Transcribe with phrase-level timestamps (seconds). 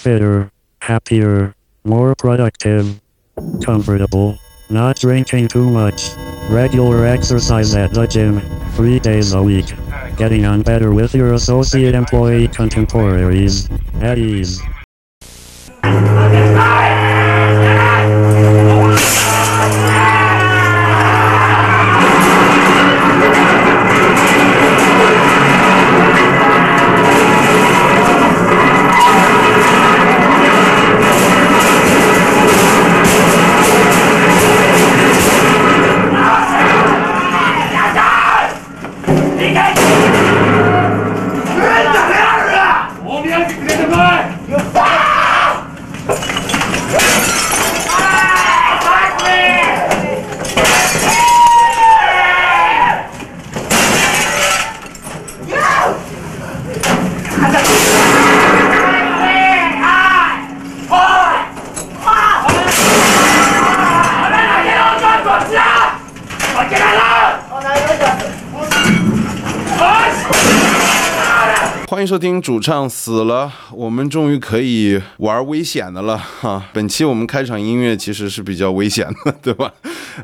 [0.00, 0.50] fitter,
[0.80, 1.54] happier,
[1.84, 2.98] more productive,
[3.62, 4.38] comfortable,
[4.70, 6.08] not drinking too much,
[6.48, 8.40] regular exercise at the gym,
[8.76, 9.66] three days a week,
[10.16, 13.68] getting on better with your associate employee contemporaries,
[14.00, 14.62] at ease.
[72.40, 76.64] 主唱死了，我们终于可以玩危险的了哈。
[76.72, 79.72] 本期我们开场音乐其实是比较危险的，对吧？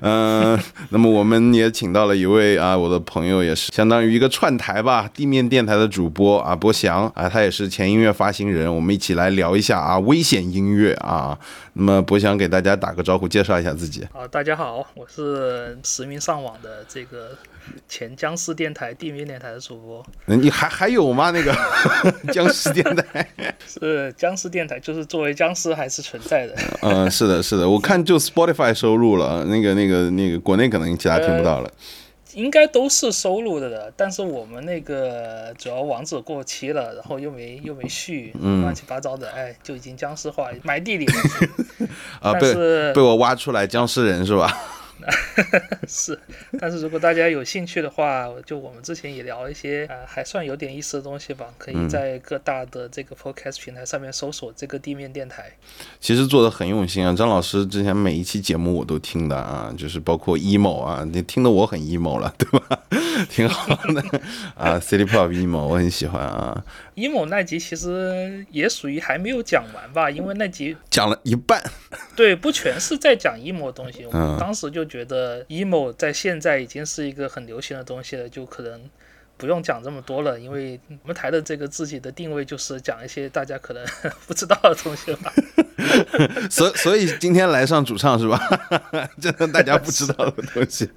[0.00, 0.58] 嗯，
[0.90, 11.38] 那么我们也请到了一位啊，我的朋友也是相当于一个串台吧，地面电台的主播啊，博翔啊，他也是前音乐发行人，我们一起来聊一下啊，危险音乐啊。
[11.74, 14.02] 那么博翔给大家打个招呼，介绍一下自己。
[14.14, 17.36] 啊，大家好，我是实名上网的这个
[17.88, 20.04] 前僵尸电台地面电台的主播。
[20.26, 21.30] 你还还有吗？
[21.30, 21.54] 那个
[22.32, 23.28] 僵尸电台
[23.66, 26.54] 是僵尸电台， 就是作为僵尸还是存在的。
[26.82, 31.70] 嗯， 是的，是的，我看就 Spotify 收入了，那个、那个、那个，国内可能其他听不到了。
[32.34, 41.14] 应该都是收录的的，但是我们那个主要网址过期了，然后又没又没续，乱七八糟的，哎，就已经僵尸化埋地里了。
[42.20, 42.52] 啊，被
[42.92, 44.54] 被我挖出来僵尸人是吧？
[45.86, 46.18] 是，
[46.58, 55.52] 但是如果大家有兴趣的话，就我们之前也聊一些啊，还算有点意思的东西吧，可以在各大的这个 podcast 平台上面搜索这个地面电台。
[56.00, 62.80] 其实做的很用心啊，张老师之前每一期节目我都听的啊，就是包括 emo 啊，你听的我很 emo 了，对吧？
[63.30, 64.02] 挺好的
[64.54, 66.64] 啊，city pop emo 我很喜欢啊。
[66.96, 71.62] Emo 那集其实也属于还没有讲完吧，因为那集讲了一半。
[72.16, 78.80] 对，不全是在讲 emo 的东西，我们当时就觉得 emo 在现在已经是一个很流行的东西了，就可能
[79.36, 83.84] 不用讲这么多了，因为我们台的这个自己的定位就是讲一些大家可能
[84.26, 85.30] 不知道的东西吧。
[86.50, 88.40] 所所以今天来上主唱是吧？
[89.20, 90.88] 真的大家不知道的东西。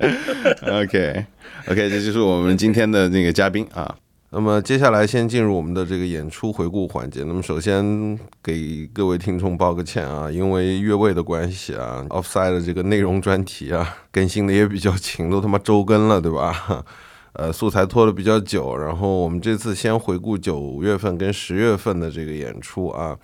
[0.66, 1.26] OK
[1.68, 3.94] OK，这就是我们今天的那个嘉宾啊。
[4.32, 7.24] 那么接下来先进入我们的这个演出回顾环节。
[7.24, 16.86] 那么首先给各位听众抱个歉啊，因为越位的关系啊，Offside 的这个内容专题啊更新的也比较勤，都他妈周更了，对吧？
[17.34, 18.78] 呃，素材拖得比较久。
[18.78, 23.18] 然后我们这次先回顾九月份跟十月份的这个演出啊。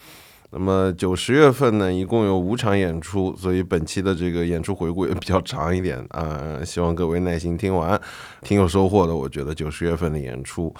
[0.52, 8.00] 那么九十月份呢，一共有五场演出，所以本期的这个演出回顾也比较长一点啊，希望各位耐心听完，
[8.42, 9.14] 挺有收获的。
[9.14, 10.74] 我觉得九十月份的演出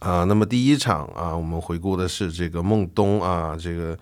[0.00, 3.96] 啊，那么第一场啊，我们回顾的是这个孟东啊，这个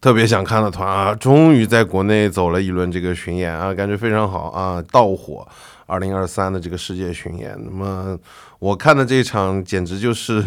[0.00, 5.48] 特别想看的团啊，终于在国内走了一轮这个巡演啊，感觉非常好啊，爆火。
[5.88, 8.16] 二零二三的这个世界巡演，那么
[8.58, 10.44] 我看的这一场简直就是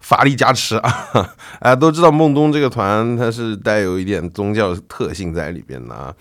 [0.00, 1.34] 法力加持啊！
[1.60, 6.14] 哎，都知道孟东这个团它是带有一点宗教特性在里边的啊。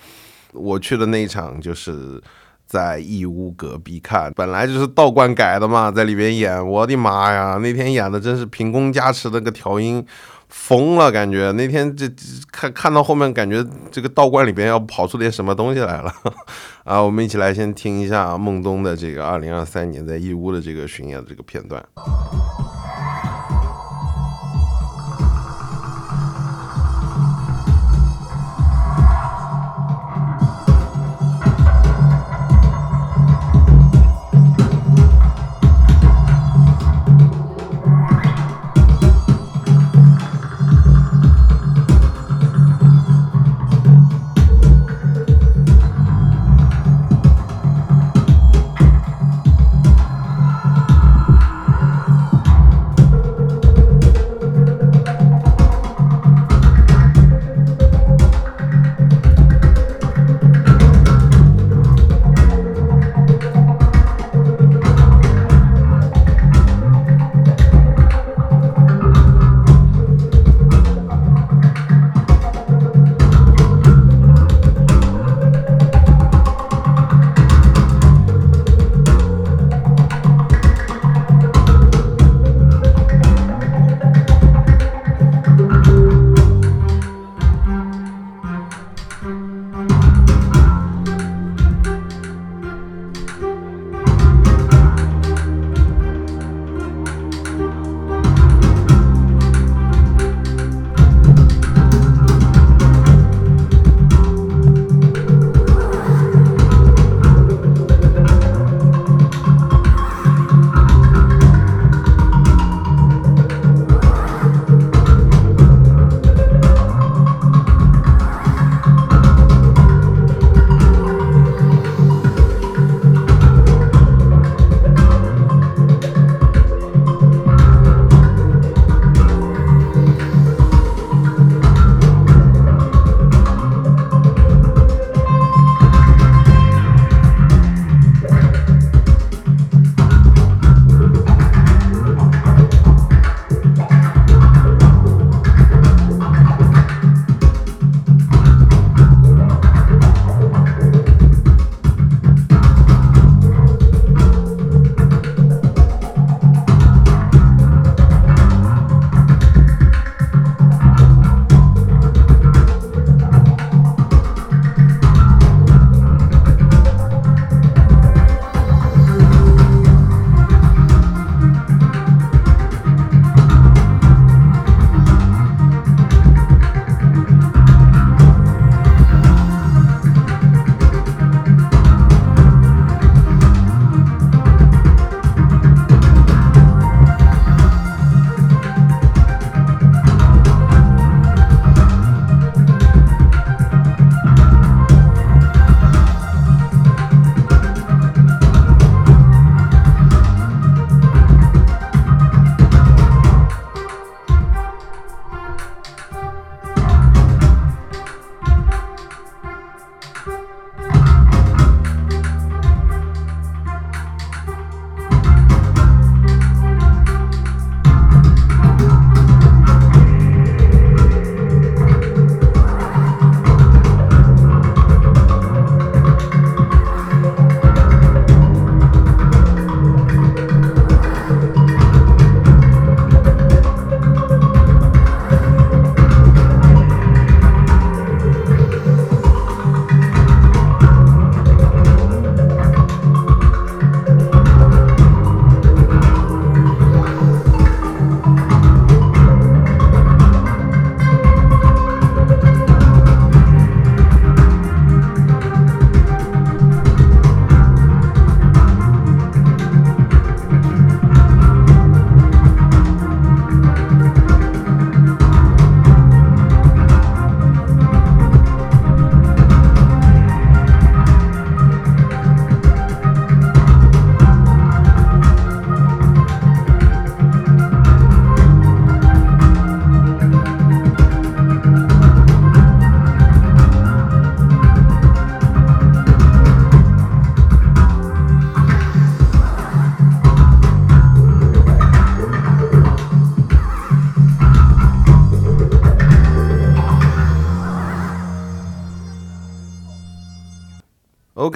[0.52, 2.22] 我去的那一场就是
[2.66, 10.06] 在义乌隔壁看，本来就是道观改的嘛，在里边演，我的妈呀，那天演的真是凭空加持那个调音。
[10.50, 12.10] 疯了，感觉那天这
[12.52, 16.14] 看看到后面，感觉这个道观里边要跑出点什么东西来了
[16.86, 17.02] 啊！
[17.02, 21.84] 我们一起来先听一下孟东的这个二零二三年在义乌的这个巡演的这个片段。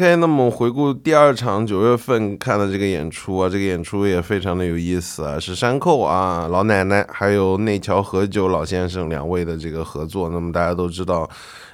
[0.02, 10.28] OK，那么回顾第二场九月份看的这个演出啊，这个演出也非常的有意思啊，是山寇啊、老奶奶还有内桥和久老先生两位的这个合作。
[10.32, 11.30] 那么大家都知道，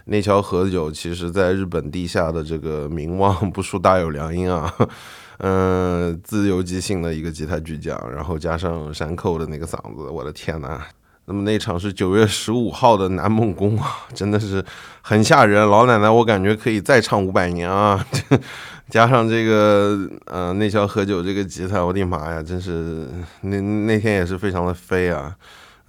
[0.08, 4.74] 内桥和久其实在日本地下的这个名望 不输大有良音啊，
[5.40, 10.82] 嗯，自由即兴的一个吉他巨匠，然后加上山寇的那个嗓子，我的天呐！
[11.30, 14.64] 那么那场是九月十五号的南梦宫啊， 真的是
[15.02, 15.68] 很吓人。
[15.68, 18.06] 老奶奶，我感觉可以再唱五百年啊！
[18.90, 23.06] 加上这个呃内桥和酒这个吉他，我的妈呀，真是
[23.42, 25.36] 那那天也是非常的飞啊！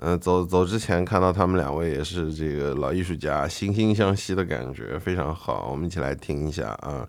[0.00, 5.68] 嗯，走走之前看到他们两位也是这个老艺术家，惺惺相惜的感觉非常好。
[5.70, 7.06] 我们一起来听一下啊，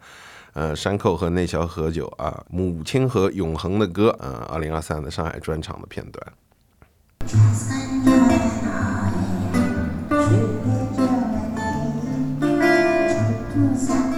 [0.53, 7.78] 呃山口和内桥和酒啊，母亲和永恒的歌，呃，二零二三的上海专场的片段。
[13.87, 14.08] Christ.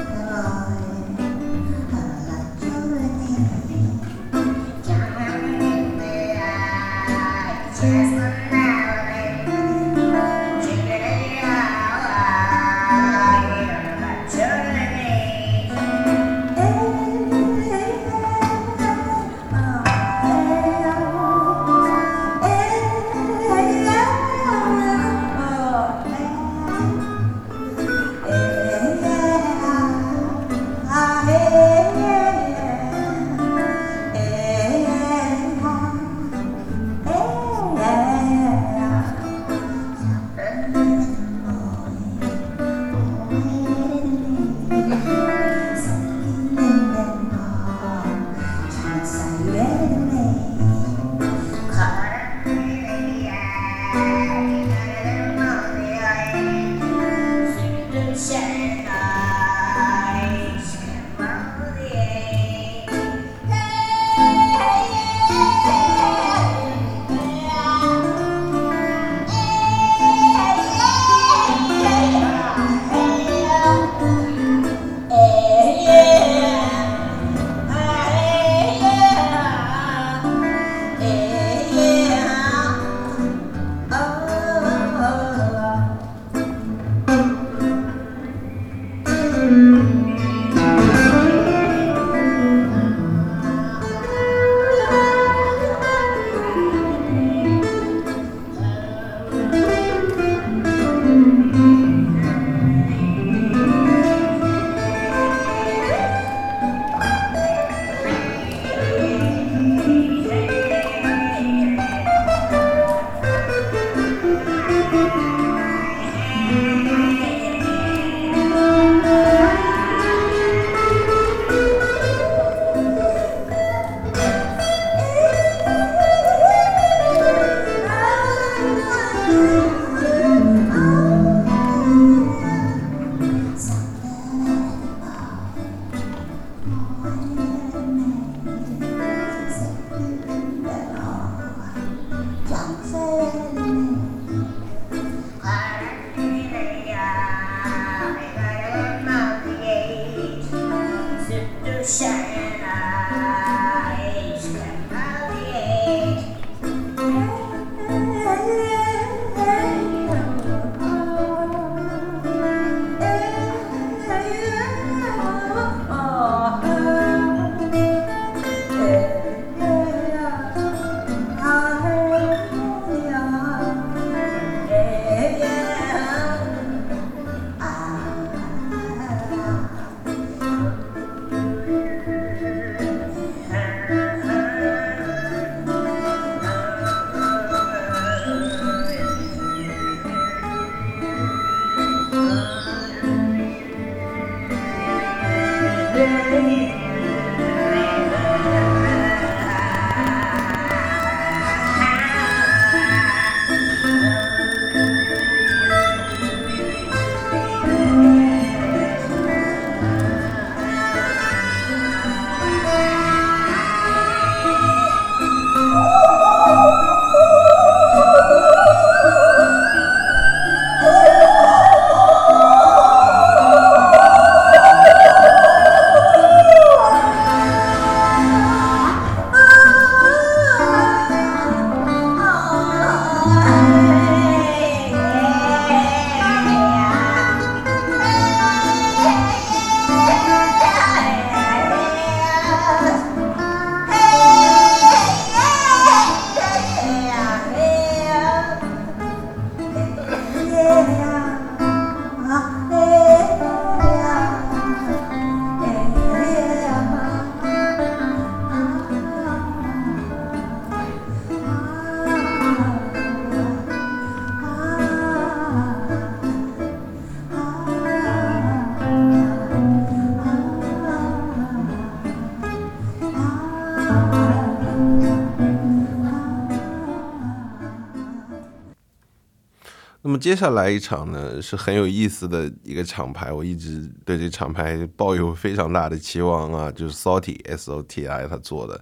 [280.32, 288.82] 接下来一场呢，是很有意思的一个厂牌，我一直对这厂牌抱有非常大的期望啊，就是 Soti S O T I 他做的，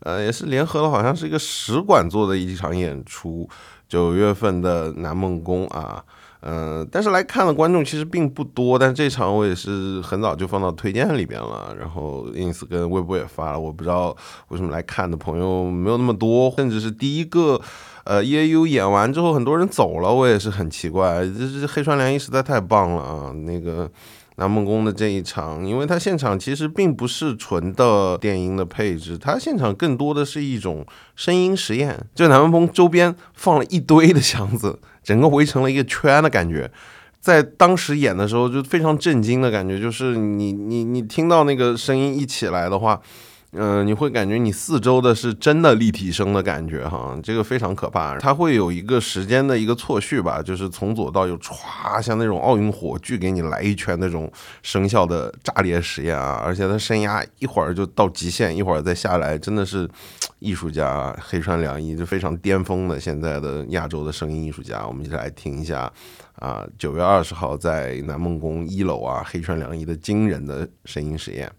[0.00, 3.46] 呃，也是联合了好像是一个使馆做的一场演出，
[3.86, 6.02] 九月份的南梦宫啊。
[6.40, 14.16] 嗯，但是来看的观众其实并不多，但这场我也是很早就放到推荐里边了，然后 ins 跟微博也发了，我不知道
[14.48, 17.60] 为什么来看的朋友没有那么多，甚至是第一个，
[18.06, 23.90] 呃，EAU 演完之后很多人走了，我也是很奇怪，这这黑川良一实在太棒了啊，那个。
[24.38, 30.84] 南梦宫的这一场，因为它现场其实并不是纯的电音的配置，它现场更多的是一种
[31.14, 31.98] 声音实验。
[32.14, 36.70] 就南梦宫周边放了一堆的箱子，整个围成了一个圈的感觉。
[37.18, 43.00] 在当时演的时候就非常震惊的感觉，就是你你你听到那个声音一起来的话。
[43.58, 48.18] 嗯，你会感觉你四周的是真的立体声的感觉哈，这个非常可怕。
[48.18, 54.30] 它会有一个时间的一个错序吧，就是从左到右歘，像那种奥运火炬给你来一圈那种
[54.62, 59.88] 声效的炸裂实验啊，而且它声压一会儿就到极限，一会儿再下来，真的是
[60.38, 64.86] 艺术家黑川良一就非常巅峰的现在的亚洲的声音艺术家。
[64.86, 65.90] 我们一起来听一下
[66.34, 71.50] 啊，九月二十号在南梦宫一楼啊，黑川良一的惊人的声音实验。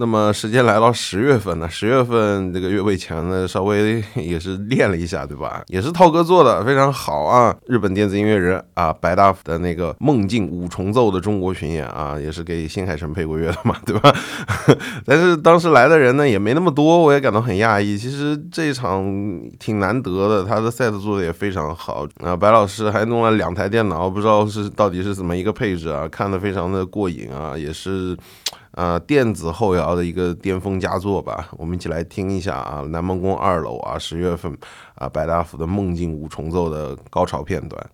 [0.00, 5.64] 那么时间来到十月份呢，十月份这个月位前呢，稍微也是练了一下，对吧？
[5.66, 7.52] 也是涛哥做的，非常好啊！
[7.66, 14.14] 日本电子音乐人啊，白大夫的那个梦境五重奏的中国巡演啊，也是给新海诚配过乐的嘛，对吧？
[15.04, 17.98] 但是当时来的人呢也没那么多，我也感到很讶异。
[17.98, 19.04] 其实这一场
[19.58, 22.36] 挺难得的，他的 set 做的也非常好啊。
[22.36, 28.16] 白老师还弄了两台电脑，不知道是到底是怎么一个配置啊，看的非常的过瘾啊，也是。
[28.78, 34.56] 呃，电子后摇的一个巅峰佳作吧，我们一起来听一下啊，南梦宫二楼啊，十月份
[34.94, 37.90] 啊，白大福的梦境五重奏的高潮片段。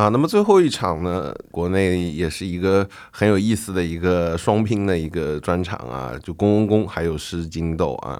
[0.00, 8.18] 啊，那么最后一场呢，国内也是一个很有意思的一个双拼的一个专场啊，就公公公还有诗金豆啊。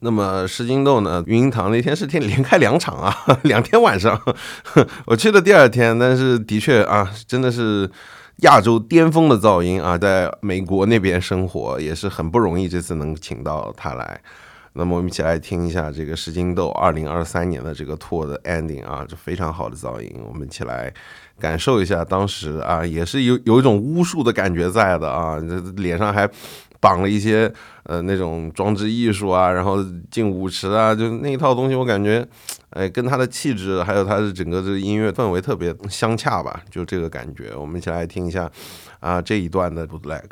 [0.00, 4.20] 那么诗金豆呢，云堂那天是天连开两场啊， 两天晚上，
[5.06, 7.88] 我去的第二天，但是的确啊，真的是
[8.38, 14.20] 亚洲巅峰的噪音啊，在美国那边生活也是很不容易，这次能请到他来。
[14.74, 20.92] 那么我们一起来听一下这个石金豆二零二三年的这个 tour 的 ending 啊，这非常好的噪音，我们一起来
[21.38, 26.26] 感受一下当时啊，也是有有一种巫术的感觉在的啊，这脸上还
[26.80, 29.76] 绑了一些呃那种装置艺术啊，然后
[30.10, 32.26] 进舞池啊，就那一套东西，我感觉
[32.70, 38.50] 哎跟他的气质还有他的整个这个音乐氛围特别相洽吧，就这个感觉，我们一起来听一下
[39.00, 40.22] 啊这一段的 bootleg。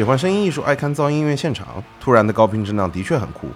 [0.00, 1.66] 喜欢声音艺术、爱看噪音音乐现场，
[2.00, 3.48] 突然的高频震荡的确很酷。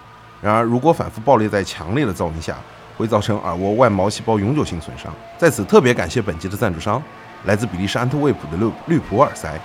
[0.42, 2.54] 然而，如果反复爆裂在强烈的噪音下，
[2.98, 5.10] 会造成耳蜗外毛细胞永久性损伤。
[5.38, 7.02] 在此特别感谢本集的赞助商，
[7.44, 9.58] 来自比利时安特卫普的 Loop 绿普耳塞。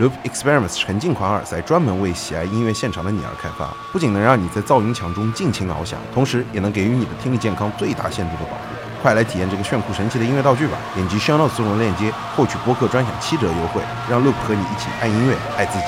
[0.00, 8.85] Loop Experiments 沉浸款耳塞专门为喜爱音乐现场的你而开发，不仅能让你在噪音墙中尽情翱翔，同时也能给予你的听力健康最大限度的保护。
[9.02, 10.76] 快来体验这个炫酷神奇的音乐道具吧！
[10.94, 13.80] 点击 Show Notes 中的链接，获取播客专享七折优惠，
[14.10, 15.84] 让 Loop 和你一起爱音乐、爱自己。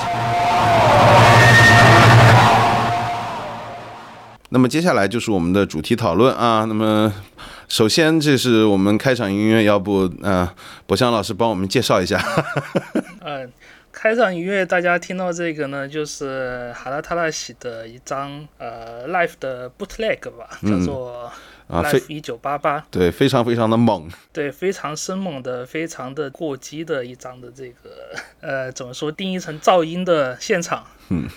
[4.51, 6.65] 那么接下来就是我们的主题讨论啊。
[6.65, 7.13] 那么
[7.67, 10.49] 首先，这是我们开场音乐，要不呃，
[10.87, 12.19] 博香老师帮我们介绍一下。
[13.21, 13.51] 嗯，
[13.91, 21.31] 开场音乐大家听到这个呢，就是哈拉塔拉西的一张呃 Life 的 Bootleg 吧，叫做。
[21.69, 27.91] 啊，非一九八八，对，非常非常的猛，对，非常生猛的，非常的过激的一张的这个，
[28.41, 31.27] 呃，怎么说，定义成噪音的现场，嗯，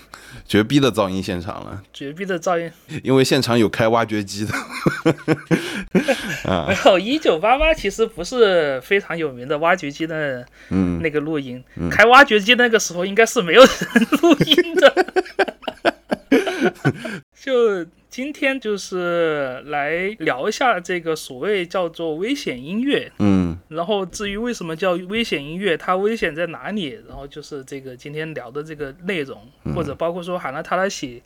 [0.47, 2.73] 绝逼的噪音现场了，绝逼的噪音，
[3.05, 4.55] 因为现场有开挖掘机的，
[6.51, 13.71] 啊，没有，一九八八其实不是非常有名的挖掘机的，嗯，那个录音，开挖掘机那个时候应该是没有人
[14.23, 15.07] 录音的，
[17.41, 17.87] 就。
[18.13, 29.41] 今天就是来聊一下这个所谓叫做危险音乐，嗯，然后至于为什么叫危险音乐，它危险在哪里，然后就是这个今天聊的这个内容，
[29.75, 31.23] 或者包括说海纳塔拉西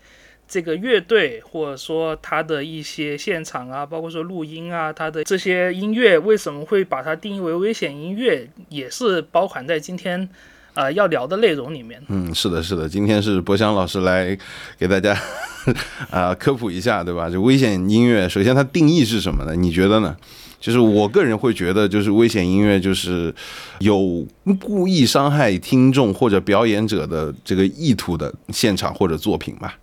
[0.46, 10.28] 这个乐队，或者说它的一些现场啊，包括说录音啊，它的这些音乐为什么会把它定义为危险音乐，也是包含在今天。
[10.76, 14.38] 呃，要聊的内容里面，嗯，是的，是的，今天是博翔老师来
[14.78, 15.18] 给大家
[16.10, 17.30] 啊科普一下，对吧？
[17.30, 19.56] 就危险音乐，首先它定义是什么呢？
[19.56, 20.14] 你觉得呢？
[20.58, 23.34] 就是我个人会觉得，就是危险音乐就是
[23.78, 24.26] 有
[24.60, 29.74] 故意伤害听众或者表演者的这个意图的现场或者作品吧。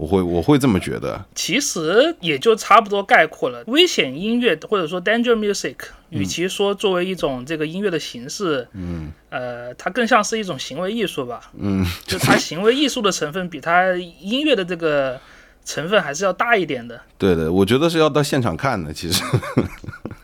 [0.00, 3.62] 我会我会这么觉得，其实也就差不多概括了。
[3.66, 5.74] 危险音乐或者说 danger music，
[6.08, 15.20] 与其说作为一种这个音乐的形式，嗯，呃，它更像是一种行为艺术吧，嗯，就它行为艺术的成分比它音乐的这个
[15.66, 16.98] 成分还是要大一点的。
[17.18, 19.22] 对的，我觉得是要到现场看的，其实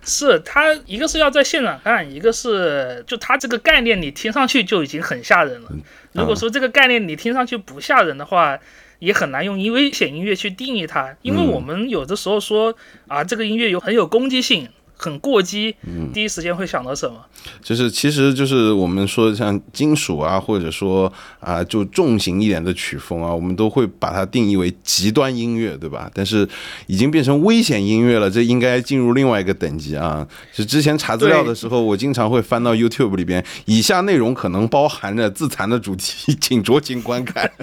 [0.03, 5.71] 是它一个是要在现场看，一个是就它这个概念你听上去就已经很吓人了。
[6.13, 8.59] 如果说这个概念你听上去不吓人的话。
[8.99, 12.75] 也很难用危险音乐去定义它，因为我们有的时候说
[13.07, 14.69] 啊，这个音乐有很有攻击性。
[14.97, 15.75] 很过激，
[16.13, 17.17] 第一时间会想到什么？
[17.63, 26.11] 就是，其实就是我们说像金属啊，或者说啊，就重型一点的曲风啊，我们都会把它定义为极端音乐，对吧？
[26.15, 26.49] 但是
[26.87, 30.27] 已经变成危险音乐了，这应该进入另外一个等级啊。
[30.53, 37.51] 是之前查资料的时候，我经常会翻到 YouTube 里边，以下内容可能包含着自残的主题，请酌情观看。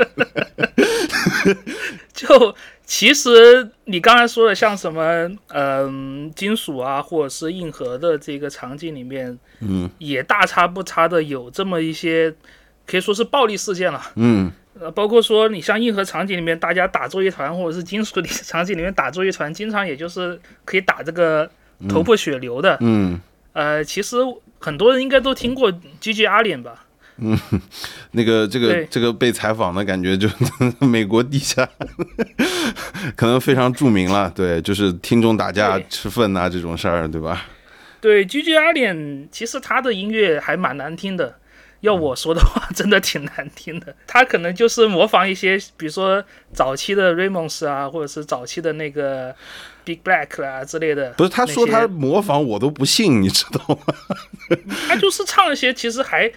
[2.13, 2.55] 就。
[2.95, 12.31] 其实你刚才说的像什么，嗯，金属啊，或者是硬核的这个场景里面，嗯，也大差不差的有这么一些，
[12.85, 21.49] 可以说是暴力事件了，嗯，呃，包括说你像硬核场景里面大家打作业团，或者是金属里场景里面打作业团，经常也就是可以打这个
[21.89, 22.77] 头破血流的。
[22.81, 23.19] 嗯。
[23.53, 24.17] 呃，其实
[24.59, 26.85] 很多人应该都听过 GG 阿脸吧？
[27.17, 27.37] 嗯，
[28.11, 30.27] 那个这个这个被采访的感觉就
[30.85, 31.67] 美国地下，
[33.15, 34.31] 可能非常著名了。
[34.35, 37.45] 对，就是听众打架吃粪呐、这种事儿，对吧？
[38.01, 41.39] 对，GG 阿脸其实他的音乐还蛮难听的。
[41.81, 43.93] 要我说的话，真的挺难听的。
[44.07, 46.23] 他可能就是模仿一些，比如说
[46.53, 49.35] 早期的 Ramones 啊，或者是早期的那个
[49.83, 51.11] Big Black 啊之类的。
[51.17, 53.93] 不是，他说他模仿我都不信，你知道吗？
[54.87, 56.31] 他就是唱一些其实还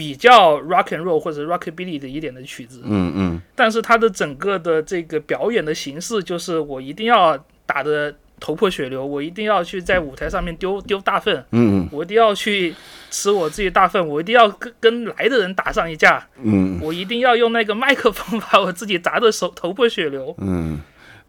[0.00, 3.42] 比较 rock and roll 或者 rockabilly 的一点的曲子，嗯嗯。
[3.54, 7.36] 但是他的整个的这个表演的形式就是我一定要
[7.66, 12.74] 打的头破血流，我一定要去在舞台上面丢丢大粪，嗯我一定要去
[13.10, 16.80] 吃我自己大粪，我一定要跟跟来的人打上一架，嗯。
[16.80, 20.80] 我一定要用那个麦克风把我自己砸的手头破血流，嗯，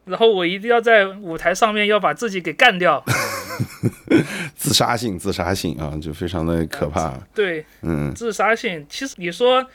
[0.05, 3.03] 然后我一定要在舞台上面要把自己给干掉。
[4.55, 7.13] 自杀性，自杀性啊，就非常的可怕。
[7.33, 9.65] 对，嗯自杀性，其实你说，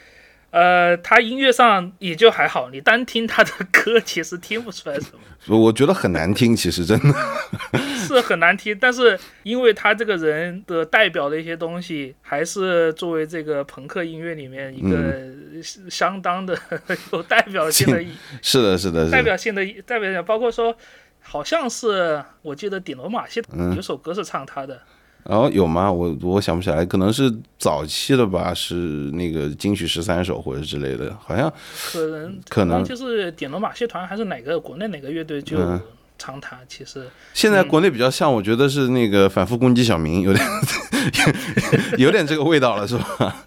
[0.51, 5.07] 呃，他音乐上也就还好，你单听他的 歌，其实听不出来什
[5.49, 7.15] 么， 我觉得很难听，其实真的。
[8.07, 8.77] 是很难听。
[8.81, 15.13] 但是因为他这个人的代表的一些东西，还是作为这个朋克音乐里面一个
[15.91, 16.57] 相当的
[17.13, 18.09] 有代表性的一
[18.41, 19.11] 是的，是的，是的。
[19.11, 20.77] 代表性的代表性，包括说。
[21.29, 24.81] 好像是我记得顶罗马戏嗯有首歌是唱他的，
[25.25, 25.91] 哦，有吗？
[25.91, 28.75] 我我想不起来，可能是早期的吧，是
[29.13, 31.53] 那个金曲十三首或者之类的，好像
[31.93, 35.81] 可能可能就是点罗马戏团还是哪个国内哪个乐队就嗯
[36.17, 36.57] 唱他。
[36.69, 40.47] 其实现在国内比较像，我觉得是那个反复攻击小明，有点
[41.99, 43.37] 有点这个味道了，是吧？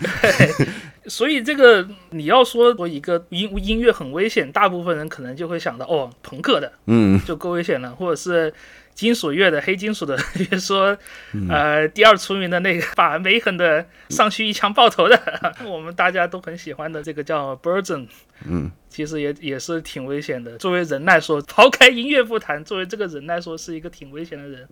[1.06, 8.52] 所以这个你要说说一个音音乐很危险，大部分人可能就会想到哦，朋克的嗯就够危险了，或者是
[8.94, 10.96] 金属乐的黑金属的，比 如说
[11.32, 15.18] 嗯呃第二出名的那个把梅肯的上去一枪爆头的，
[15.64, 18.06] 我们大家都很喜欢的这个叫 Burden，
[18.46, 20.58] 嗯，其实也也是挺危险的。
[20.58, 24.68] 作为人来说，抛开音乐不谈，作为这个人来说是一个挺危险的人。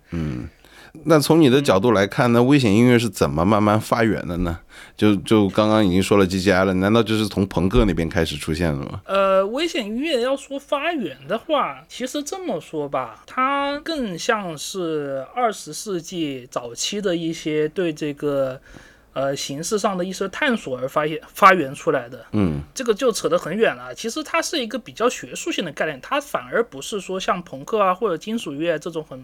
[1.03, 4.59] 那从你的角度来看那，危险音乐是怎么慢慢发源的呢？
[4.97, 9.01] 就就刚刚已经说了 G G I 了，难道就是从朋克那边开始出现的吗？
[9.05, 18.59] 呃，危险音乐要说发源的话，其实这么说吧，它更像是二十世纪早期的一些对这个
[19.13, 22.25] 呃形式上的一些探索而发现发源出来的。
[22.33, 23.93] 嗯这个就扯得很远了。
[23.93, 29.23] 其实它是一个比较学术性的概念，它反而不是说像朋克啊或者金属乐这种很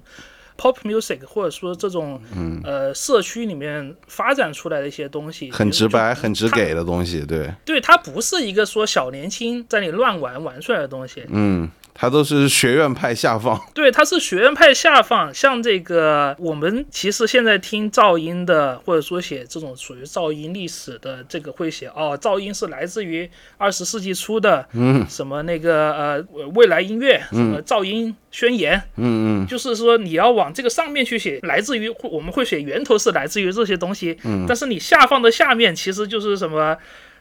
[0.58, 2.22] pop music，或者说这种、
[2.64, 11.24] 呃社区里面发展出来的一些东西，嗯很直白、很直给的东西，对，对，它不是一个说小年轻在里乱玩玩出来的东西。
[11.30, 23.28] 嗯，它都是学院派下放， 对，它是学院派下放，像这个我们其实现在听噪音的，或者说写这种属于噪音历史的，这个会写哦，噪音是来自于
[23.58, 29.48] 二十世纪初的，嗯，什么那个呃未来音乐，什么噪音宣言，嗯嗯。
[29.48, 36.76] 就是说你要往这个上面去写，来自于我们会写源头是来自于这些东西，嗯，但是你下放的下面其实就是什么。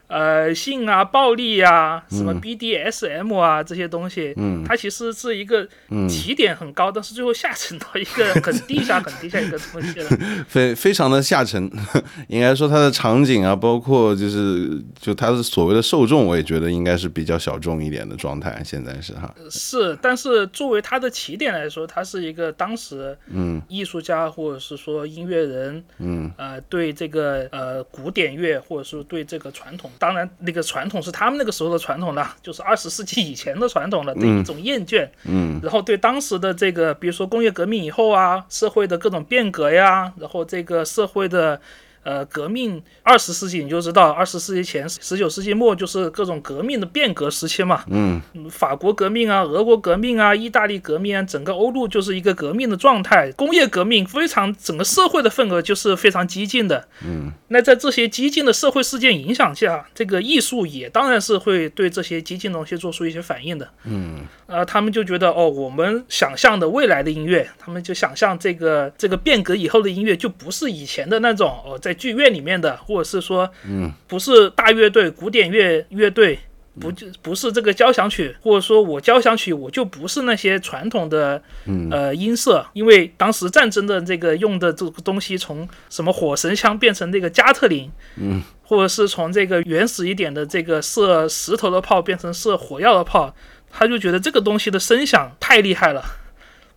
[0.07, 4.63] 呃，性啊、暴力啊、什么 BDSM 啊、这些东西，嗯。
[4.67, 5.67] 它其实是一个
[6.09, 10.09] 起点很高，但是最后下沉到一个 很地下、很地下一个东西了。
[10.47, 11.69] 非非常的下沉，
[12.27, 23.61] 应该说它的场景啊，包括就是就它的所谓的受众，我也觉得应该是比较小众一点的状态，现在是哈，是，但是作为它的起点来说，它是一个当时嗯。
[23.67, 26.31] 艺术家或者是说音乐人，嗯。
[26.37, 41.59] 呃，对这个呃古典乐或者是对这个传统，当然那个传统是他们那个时候的传统了，就是二十世纪以前的传统了的一种厌倦，嗯然后对当时的这个，比如说工业革命以后啊，社会的各种变革呀，然后这个社会的。
[42.05, 47.83] 呃，革命二十世纪你就知道，二十世纪前、十九世纪末就是各种革命的变革时期嘛。
[47.87, 53.31] 嗯嗯法国革命啊，俄国革命啊，意大利革命啊，整个欧陆就是一个革命的状态。
[53.31, 56.87] 工业革命非常，整个社会的份额就是非常激进的。
[57.03, 63.67] 嗯，那在这些激进的社会事件影响下，这个艺术也当然是会对这些激进的东西做出一些反应的。
[63.85, 76.37] 嗯呃，他们就觉得哦，我们想象的未来的音乐，他们就想象这个这个变革以后的音乐，就不是以前的那种哦，在剧院里面的，或者是说，嗯，不是大乐队、古典乐乐队
[76.79, 81.41] 不就不是这个交响曲，或者说我交响曲我就不是那些传统的
[81.89, 93.33] 呃音色，因为当时战争的这个用的这个东西从什么火神枪变成那个加特林，嗯，或者是从这个原始一点的这个射石头的炮变成射火药的炮，
[93.71, 96.03] 他就觉得这个东西的声响太厉害了。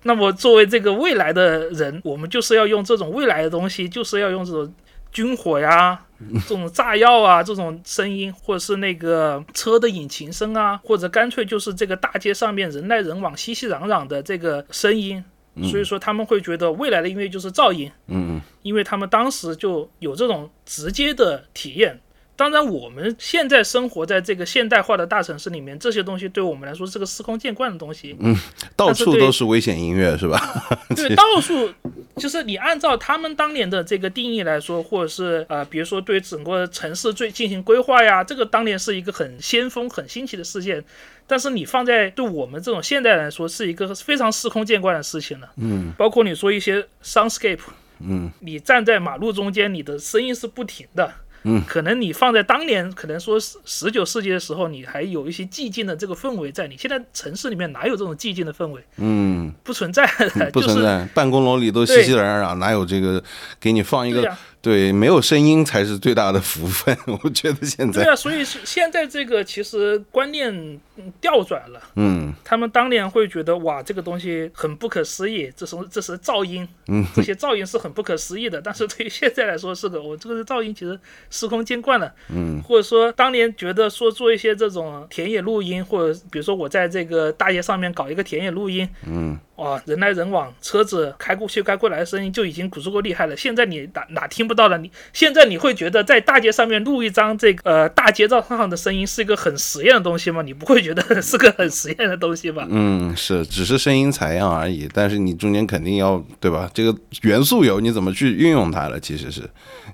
[0.05, 4.73] 那么作为这个未来的人，我们就是要用这种未来的东西，就是要用这种
[5.19, 6.01] 军火呀。
[6.47, 15.25] 这种炸药啊，这种声音，或者是那个车的引擎声啊，或者干脆就是这个大街上面人来人往、熙熙攘攘的这个声音，
[15.71, 22.01] 所以说他们会觉得未来的音乐就是噪音，嗯，因为他们当时就有这种直接的体验。
[22.39, 28.17] 当然，我们现在生活在这个现代化的大城市里面，这些东西对我们来说是个司空见惯的东西。
[28.21, 28.33] 嗯，
[28.77, 30.41] 到处都是危险音乐，是吧？
[30.95, 31.69] 对，到处
[32.15, 40.85] 就是你按照他们当年的这个定义来说，或者是呃，比如说对整个城市最进行规划呀，这个当年是一个很先锋、很新奇的事件。
[41.27, 45.51] 但是你放在对我们这种现代来说，是一个非常司空见惯的事情了。
[45.57, 47.59] 嗯，包括你说一些 soundscape，
[47.99, 51.13] 嗯，你站在马路中间，你的声音是不停的。
[51.49, 56.69] 嗯，可能你放在当年，可能说十十九世纪的时候，你还有一些寂静的这个氛围在。
[56.69, 58.83] 你现在城市里面哪有这种寂静的氛围？
[58.99, 61.09] 嗯，不存在的，不存在。
[61.15, 63.23] 办公楼里都熙熙攘攘，哪有这个
[63.59, 64.31] 给你放一个？
[64.61, 66.97] 对，没有声音才是最大的福分。
[67.23, 70.81] 我觉得现在对啊，所以现在这个其实观念
[71.21, 71.81] 调转了。
[71.95, 78.61] 嗯，他们当年会觉得哇，这个东西很不可思议，这是这是噪音，嗯，这些噪音是很不可思议的。
[78.61, 80.99] 但是对于现在来说，是个我这个噪音其实
[81.31, 82.13] 司空见惯了。
[82.29, 89.39] 嗯，或者说当年觉得说做一些这种田野录音，或者比如说我在这个大街上面搞一个田野录音，嗯。
[89.59, 93.37] 哇，人来人往，车子开过去开过来的声音就已经足够厉害了。
[93.37, 94.79] 现在你哪哪听不到了？
[94.79, 100.43] 你现在你会觉得在大街上面录一张这个呃大街道上的声音是一个很实验的东西吗？
[100.43, 102.69] 你不会觉得 是个很实验的东西吧？
[102.71, 104.89] 嗯，是，只是声音采样而已。
[104.95, 106.71] 但是你中间肯定要对吧？
[106.73, 109.01] 这个元素有，你怎么去运用它了？
[109.01, 109.43] 其实是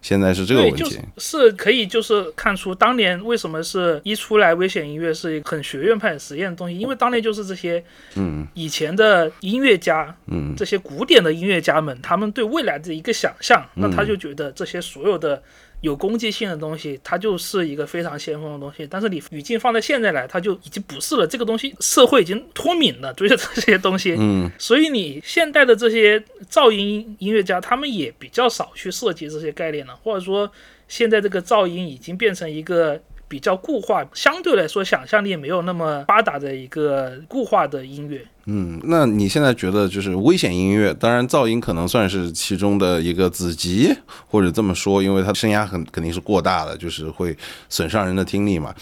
[0.03, 0.99] 现在是这个问题。
[1.17, 7.83] 是可以就是看出当年为什么是一出来危险音乐是一个很学院派实验的东西，因为当年就是这些
[8.17, 9.33] 嗯以前的。
[9.55, 15.41] 音乐家，嗯，这些古典的音乐家们，他们对未来的一个想象，那他就觉得这些所有的
[15.81, 18.87] 有攻击性的东西，它就是一个非常先锋的东西。
[18.91, 21.27] 但是你语境放在现在来，它就已经不是了。
[21.27, 26.19] 这个东西社会已经脱敏了， 对着这些东西，嗯，所以你现代的这些
[26.51, 30.51] 噪音音乐家，他们也比较少去涉及这些概念了，或者说
[30.89, 33.01] 现在这个噪音已经变成一个。
[33.27, 38.25] 比较固化，相对来说想象力没有那么发达的一个固化的音乐。
[38.47, 43.95] 嗯，那你现在觉得就是危险音乐，当然噪音可能算是其中的一个子集，
[44.27, 47.37] 或者这么说，因为它声压很肯定是过大的，就是会
[47.69, 48.75] 损伤人的听力嘛。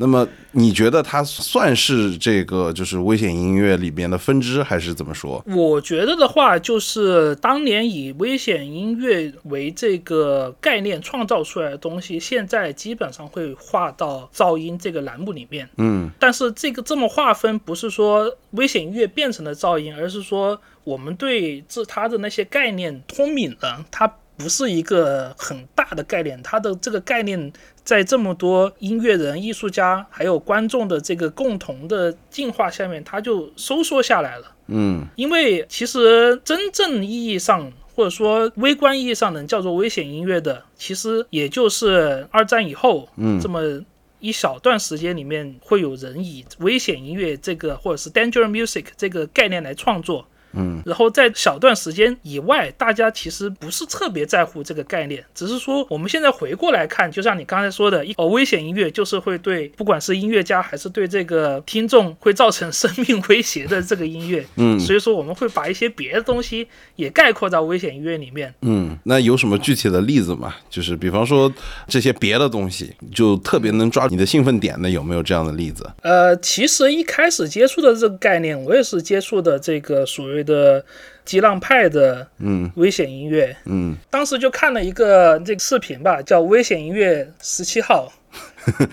[0.00, 5.44] 那么你觉得它算是这个就是危险音乐里边的分支，还是怎么说？
[5.46, 15.68] 我觉得的话，就是当年以危险音乐为这个概念创造出来的东西，现在基本上会划到噪音这个栏目里面。
[15.78, 27.52] 嗯，但是这个这么划分，不是说危险音乐变成了噪音，而是说我们对这它的那些概念脱敏了，它不是一个很大的概念，它的这个概念。
[27.88, 34.54] 在这么多音乐人、艺术家还有观众的这个共同的进化下面，它就收缩下来了。
[34.66, 43.82] 嗯，因为其实真正意义上或者说微观意义上能叫做危险音乐的，其实也就是二战以后，嗯，这么
[44.20, 50.28] 一小段时间里面，会有人以危险音乐这个或者是 danger music 这个概念来创作。
[50.52, 68.52] 嗯，然后在小段时间以外，大家其实不是特别在乎这个概念，只是说我们现在回过来看，就像你刚才说的，哦，危险音乐就是会对不管是音乐家还是对这个听众会造成生命威胁的这个音乐，嗯，所以说我们会把一些别的东西也概括到危险音乐里面。
[68.62, 70.54] 嗯，那有什么具体的例子吗？
[70.70, 71.52] 就是比方说
[71.86, 75.88] 这些别的东西，就特别能抓你的兴奋点的，有没有这样的例子？
[76.02, 80.48] 呃，其实一开始接触的这个概念，我也是接触的这个所谓。
[80.48, 80.82] 的
[81.26, 88.10] 激浪派的嗯危险音乐嗯，当时就看了一个这个视频吧，叫《危险音乐十七号》，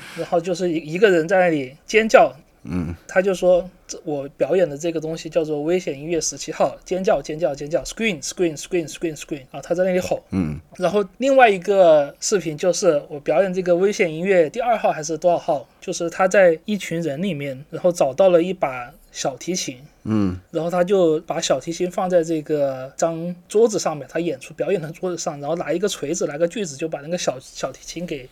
[0.20, 3.70] 然后就是一一个人在那里尖叫，嗯，他就说
[4.04, 19.78] 我表演的这个东西叫做危险音乐十七号，尖叫尖叫尖叫，scream scream scream scream scream 啊，他在那里吼，嗯，然后另外一个视频就是我表演这个危险音乐第二号还是多少号，就是他在一群人里面，然后找到了一把小提琴。
[20.08, 28.30] 嗯，然后他就把小提琴放在这个张桌子上面，他演出表演的桌子上，然后拿一个锤子，拿个锯子，就把那个小小提琴给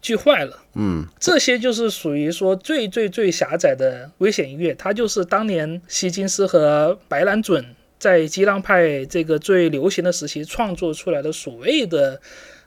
[0.00, 0.56] 锯坏了。
[0.74, 12.20] 嗯，这些就是属于说最最最狭窄的危险音乐，它就是当年希金斯和白兰准在激浪派这个最流行的时期创作出来的所谓的，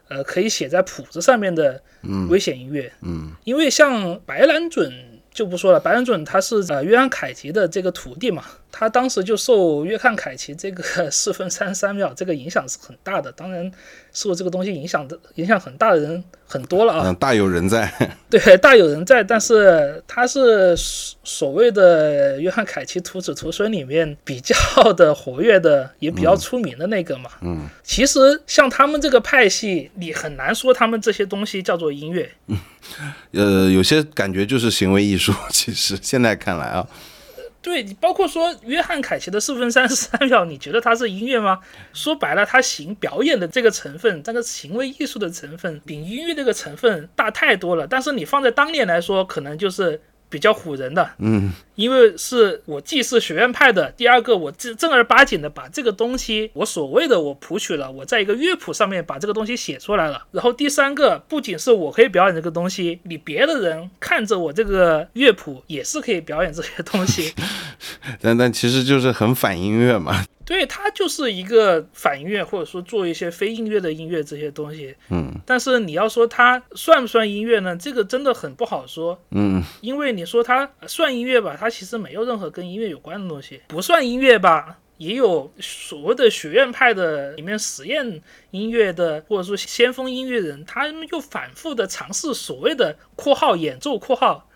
[0.09, 1.81] 呃，可以写在谱子上面的
[2.29, 2.91] 危险音乐。
[3.01, 4.91] 嗯，因为像白兰准
[5.33, 8.43] 就不说了，白兰准他是呃约翰凯奇的这个徒弟嘛。
[8.75, 13.71] 他当时就受约翰凯奇这个 四分三十三秒这个影响是很大的，当然
[14.11, 17.87] 受这个东西影响的影响很大的人很多了啊，嗯，大有人在，
[18.31, 24.55] 对，大有人在，但是他是所谓的约翰凯奇徒子徒孙里面比较
[24.93, 27.29] 的活跃的，也比较出名的那个嘛。
[27.41, 32.27] 嗯，其实像他们这个派系，你很难说他们这些东西叫做音乐。
[32.47, 32.57] 嗯
[33.33, 36.87] 呃，有些感觉就是行为艺术，其实现在看来啊。
[37.63, 41.59] 对，包括说约翰凯奇的四分三十三秒，你觉得他是音乐吗？
[41.93, 47.87] 说白了，他行表演的这个成分，这个行为艺术的成分比音乐这个成分大太多了。
[47.87, 49.99] 但是你放在当年来说，可能就是。
[50.29, 60.25] 比较唬人的，嗯，因为是我既是学院派的，第二个我正正儿八经的把这个东西，我所谓的我谱曲了，我在一个乐谱上面把这个东西写出来了。
[60.31, 67.33] 然后第三个，不仅是我可以表演这个东西，你别的人看着我这个乐谱也是可以表演这些东西。
[68.21, 70.23] 但但其实就是很反音乐嘛。
[70.45, 74.93] 对，它就是一个反音乐，或者说做一些非音乐的音乐这些东西。
[75.09, 77.73] 嗯，但是你要说它算不算音乐呢？
[77.77, 79.17] 这个真的很不好说。
[79.31, 84.79] 嗯，因为你说它算音乐吧，它其实没有任何跟音乐有关的东西；不算音乐吧。
[84.97, 94.47] 也有所谓的学院派的里面实验音乐的，或者说先锋音乐人，他们又反复的尝试所谓的（括号演奏括号）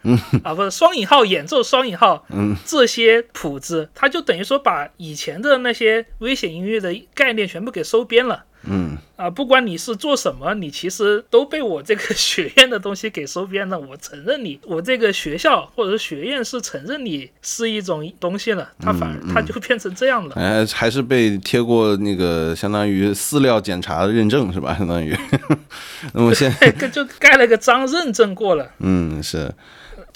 [0.43, 2.25] 啊，不是双引号演奏双引号，
[2.65, 8.45] 这些谱子，他就等于说把以前的那些危险音乐的概念全部给收编了。
[8.69, 13.79] 嗯啊，不管你是做什么，你其实都被我这个学院的东西给收编了。
[13.79, 20.35] 我承认你，我这个学校或者是学院是承认你是一种东西了，它反而它就变成这样了。
[20.35, 24.75] 哎，还是被贴过那个相当于饲料检查的认证是吧？
[24.77, 25.17] 相当于，
[26.13, 28.71] 那么现在就盖了个章，认证过了。
[28.79, 29.51] 嗯，是。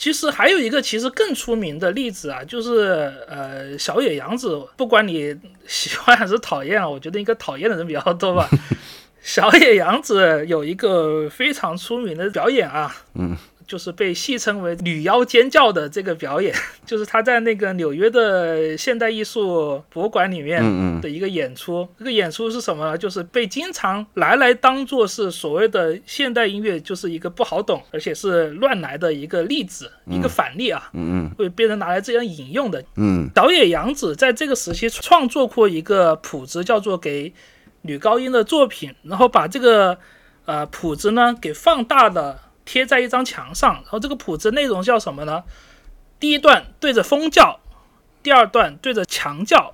[0.01, 5.37] 其实还有一个其实更出名的例子啊，就是呃小野洋子，不管你
[5.67, 8.49] 喜欢还是讨厌啊，我觉得应该讨厌的人比较多吧。
[9.21, 13.37] 小野洋子有一个非常出名的表演啊，嗯。
[13.71, 16.53] 就是被戏称为“女妖尖叫”的这个表演，
[16.85, 20.61] 就是他在那个纽约的现代艺术博物馆里面
[20.99, 21.87] 的一个演出。
[21.97, 22.97] 这个演出是什么呢？
[22.97, 30.89] 就是被经常拿来当做是所谓的现代音乐，就是一个不好懂，而且是乱来的一个例子，一个反例啊。
[30.91, 32.83] 嗯嗯，会被人拿来这样引用的。
[32.97, 37.33] 嗯，导演杨子在这个时期创作过一个谱子，叫做给
[37.83, 39.97] 女高音的作品，然后把这个
[40.43, 42.50] 呃谱子呢给放大了。
[42.71, 45.43] 贴在一张墙上，然后这个谱子内容叫什么呢？
[46.21, 47.59] 第一段对着风叫，
[48.23, 49.73] 第二段对着墙叫，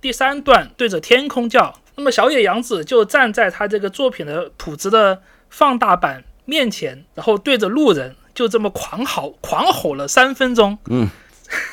[0.00, 1.78] 第三段对着天空叫。
[1.94, 10.78] 那么小野洋子就站在他这个作品的谱子的放大版面前，然后对着路人就这么狂吼狂吼了三分钟。
[10.86, 11.08] 嗯。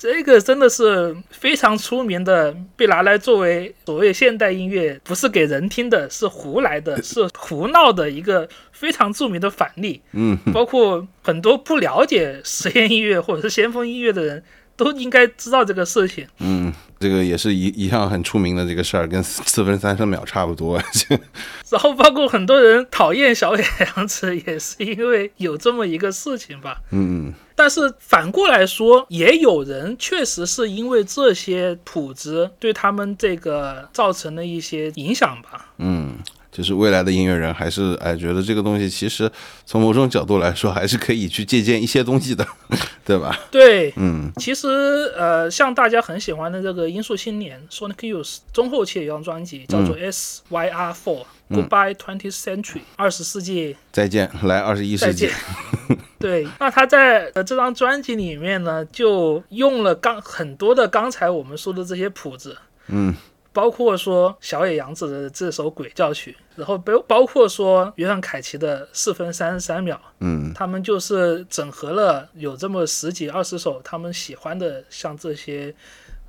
[0.05, 10.03] 这个真的是非常出名的，被拿来作为所谓现代音乐，不是给人听的，是胡来的，是胡闹的一个非常著名的反例。
[10.13, 14.45] 嗯，包括很多不了解实验音乐或者是先锋音乐的人。
[14.77, 16.27] 都应该知道这个事情。
[16.39, 20.81] 嗯，这个也是一一项很出名的这个事儿，跟四分三十秒差不多。
[21.71, 23.65] 然后包括很多人讨厌小野
[23.97, 26.81] 洋子，也是因为有这么一个事情吧。
[26.91, 27.35] 嗯嗯。
[27.57, 35.71] 但是反过来说，也有人确实是因为这些谱子对他们这个造成了一些影响吧。
[35.79, 36.15] 嗯。
[36.55, 39.29] 就是未来的音乐人还是哎觉得这个东西其实
[39.67, 42.47] 从某种角度来说还是可以去借鉴一些东西的，
[43.05, 43.37] 对吧？
[43.51, 44.69] 对，嗯，其实
[45.19, 55.29] 呃像大家很喜欢的这个音速青年 Sonic Youth 中后期的一张专辑叫做 S Y R Four Goodbye Twentieth Century 二十世纪再见来二十一世纪。
[56.21, 63.13] 对，那他在呃这张专辑里面呢就用了刚很多的刚才我们说的这些谱子，嗯。
[63.55, 75.73] 包括说小野洋子的这首鬼叫曲，然后包包括说约翰凯奇的四分三十三秒，嗯，他们就是整合了有这么十几二十首他们喜欢的像这些，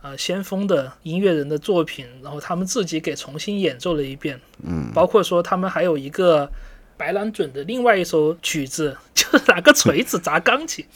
[0.04, 6.48] 呃先锋的音乐人的作品，然后他们自己给重新演奏了一遍，嗯，包括说他们还有一个
[6.96, 10.86] 白兰准的另外一首曲子， 就是拿个锤子砸钢琴。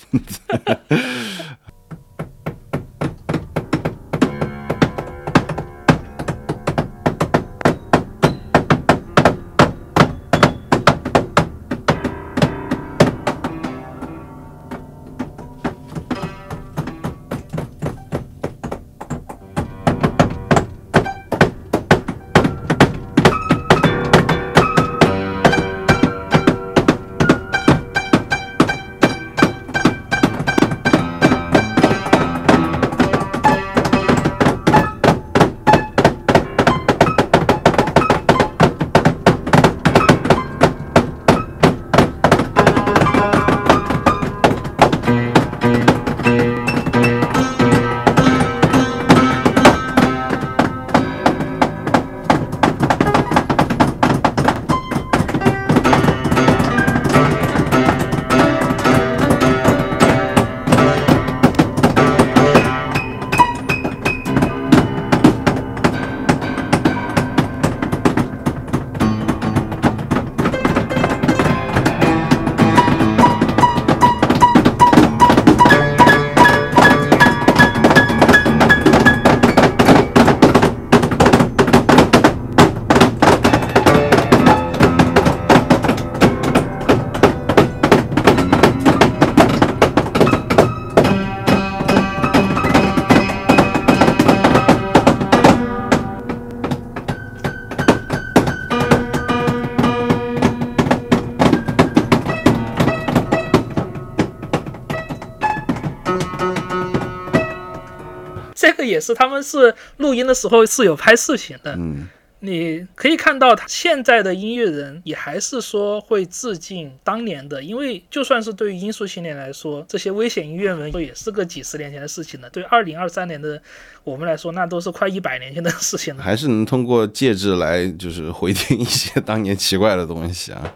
[109.00, 111.74] 也是，他们是录音的时候是有拍视频的。
[111.78, 112.10] 嗯
[112.42, 122.50] 你可以看到，他现在的音乐人也还是说会致敬当年的，因为就算是对于音速青年来说，这些危险音乐们也是个几十年前的事情了。
[122.50, 123.62] 对二零二三年的
[124.06, 126.24] 我们来说，那都是快一百年前的事情了。
[126.24, 130.74] 还是能通过介质来就是回听一些当年奇怪的东西啊。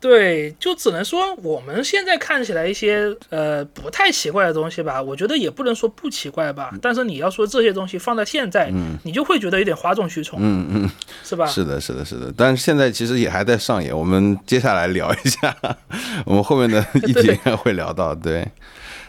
[0.00, 6.72] 对，就只能说我们现在看起来一些呃不太奇怪的东西吧，我觉得也不能说不奇怪吧。
[6.80, 8.72] 但是你要说这些东西放在现在，
[9.02, 10.90] 你就会觉得有点哗众取宠，嗯嗯，
[11.24, 11.46] 是吧？
[11.46, 12.32] 是的，是的，是的。
[12.36, 15.56] 但是现在其实也还在上演，我们接下来聊一下，
[16.24, 18.42] 我们后面的一集应该会聊到，对。
[18.42, 18.50] 对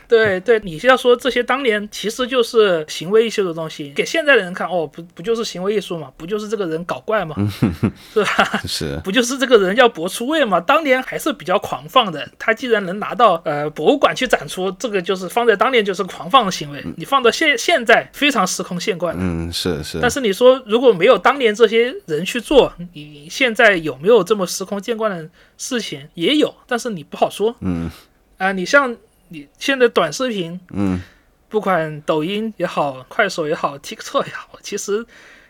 [0.10, 6.12] 对对，你要说这些当年其实就是行为艺术的东西，给现在的人看，哦，不不就是行为艺术嘛？
[6.18, 7.36] 不就是这个人搞怪嘛？
[8.12, 8.60] 是吧？
[8.66, 10.60] 是，不就是这个人要博出位嘛？
[10.60, 16.84] 当年还是比较狂放的，他既然能拿到呃博物馆去展出，这个就是放在当年就是狂放的行为。
[16.98, 19.16] 你放到现现在非常司空见惯。
[19.16, 20.00] 嗯，是是。
[20.02, 26.08] 但是你说如果没有当年这些人去做，你现在有没有这么司空见惯的事情？
[26.16, 27.56] 也有，但是你不好说。
[27.62, 27.92] 嗯。
[28.40, 28.98] 啊，你像。
[29.30, 31.02] 你现在短视频，嗯，
[31.48, 35.06] 不管抖音也好，快手也好，TikTok 也好，其实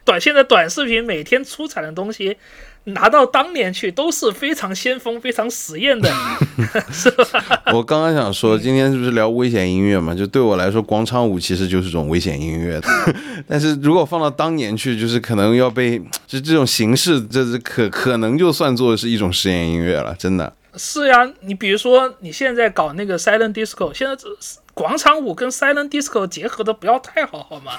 [0.05, 2.37] 短现在短视频每天出产的东西，
[2.85, 6.09] 拿到当年去都是非常先锋、非常实验的，
[6.91, 7.63] 是吧？
[7.73, 10.15] 我刚刚想说，今天是不是聊危险音乐嘛？
[10.15, 12.81] 就对我来说，广场舞其实就是种危险音乐。
[13.47, 20.53] 但是如果放到当年去，就是可能要被就这种形式，这是可可能就算作是一种实验音乐了，真的。
[20.75, 24.27] 是呀，你比如说你现在搞那个 silent disco，现在这
[24.79, 27.73] 广场舞跟 silent disco 结合的不要太好，好吗？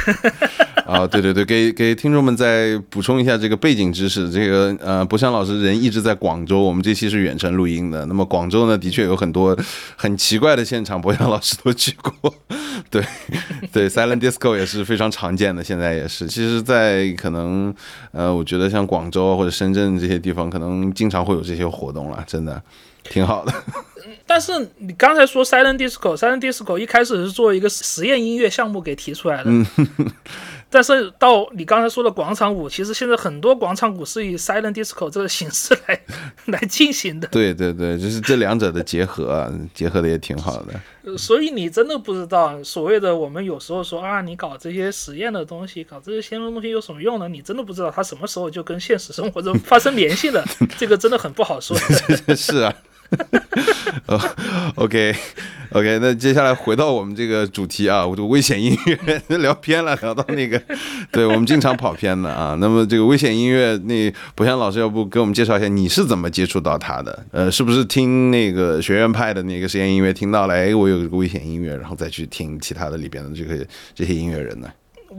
[0.84, 4.30] 啊，对对对，给给听众们再补充一下这个背景知识。
[4.30, 8.04] 这个呃，博翔老师人一直在广州，我们这期是远程录音的。
[8.04, 9.56] 那么广州呢，的确有很多
[9.96, 12.34] 很奇怪的现场，博翔老师都去过。
[12.90, 13.02] 对
[13.72, 16.26] 对，silent disco 也是非常常见的，现在也是。
[16.26, 17.74] 其实，在可能
[18.12, 22.62] 呃，我觉得像广州或者深圳这些地方，可能经常会有这些活动了，真的
[23.04, 23.52] 挺好的。
[24.26, 29.50] 但是你刚才说 silent disco，silent disco 一开始是做一个实验音乐项目给提出来的。
[30.72, 36.00] 但是到你刚才说的广场舞，其实现在很多广场舞是以 silent disco 这个形式来
[36.46, 37.26] 来进行的。
[37.26, 41.18] 对对对，就是这两者的结合，结合的也挺好的。
[41.18, 47.28] 所以你真的不知道，所谓的我们有时候说啊，你搞这些实验的东西，搞这些先锋东西有什么用呢？
[47.28, 50.44] 你真的不知道它什么时候就跟现实生活中发生联系了。
[50.78, 51.76] 这个真的很不好说。
[52.36, 52.72] 是啊。
[54.76, 60.60] OK，OK，那接下来回到我们这个主题啊，我就危险音乐聊偏了，聊到那个，
[61.10, 62.56] 对我们经常跑偏的啊。
[62.60, 67.24] 那么这个危险音乐，那博翔老师要不给我们介绍一下你是怎么接触到他的？
[67.32, 70.54] 呃，是不是听那个学院派的那个实验音乐听到了？
[70.54, 74.68] 哎，我有一个危险音乐，然后再去听其他的里边的这个这些音乐人呢？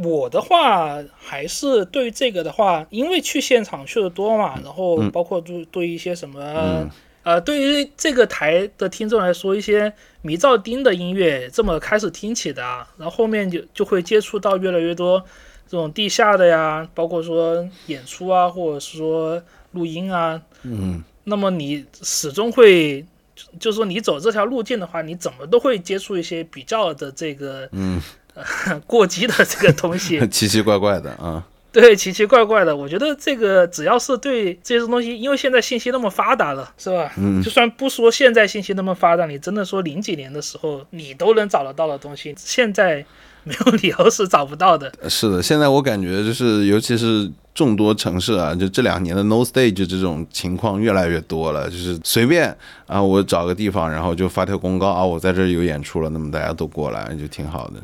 [0.02, 6.90] 我的话还是对于这个的话，因为去现场去的多嘛，然后包括对对一些什么。
[7.24, 9.94] 呃，对于这个台的听众来说，一些
[10.24, 15.24] 迷噪丁的音乐这么开始听起的啊，然后后面就就会接触到越来越多
[15.68, 19.42] 这种地下的呀，包括说演出啊，或者是说
[19.74, 23.06] 录音啊，嗯，那么你始终会，
[23.60, 28.02] 就是说你走这条路径的话，你怎么都会接触一些比较的这个，嗯，
[28.88, 31.48] 过激的这个东西， 奇奇怪怪的啊。
[31.74, 32.76] 对，奇奇怪怪的。
[32.76, 37.12] 我觉得这个只要是对这些东西，因为现在信息那么发达了，是吧？
[37.18, 37.42] 嗯。
[37.42, 43.06] 就算不说现在信息那么发达，你真的说零几年的时候你都能找得到的东西，现在
[43.44, 44.92] 没有理由是找不到的。
[45.10, 51.70] 是的，现在我感觉就是，尤其是众多城市啊，就这两年的 no stage 这种情况越来越多了。
[51.70, 52.56] 就是随便
[52.86, 57.76] 啊，我找个地方，然后就发条公告啊，我在这儿有演出了，那么大家都过来，就挺好的。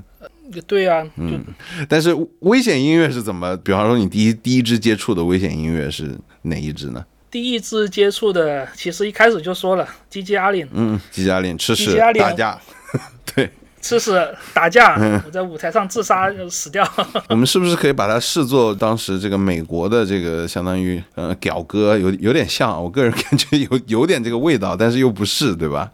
[0.66, 1.43] 对呀，嗯，
[1.88, 3.56] 但是危险音乐是怎么？
[3.58, 7.06] 比方说，你第一第一支接触的危险音乐是哪一支呢？
[7.30, 12.58] 第一支接触的，其实一开始就说了，吉吉阿林，嗯，吉吉阿林吃屎打架，
[13.36, 13.50] 对，
[13.82, 14.18] 吃屎
[14.54, 16.89] 打架，我在舞台上自杀死掉。
[17.28, 25.91] 我们是不是可以把它视作当时这个美国的这个相当于呃屌哥，有有点像，我个人感觉有有点这个味道，但是又不是，对吧？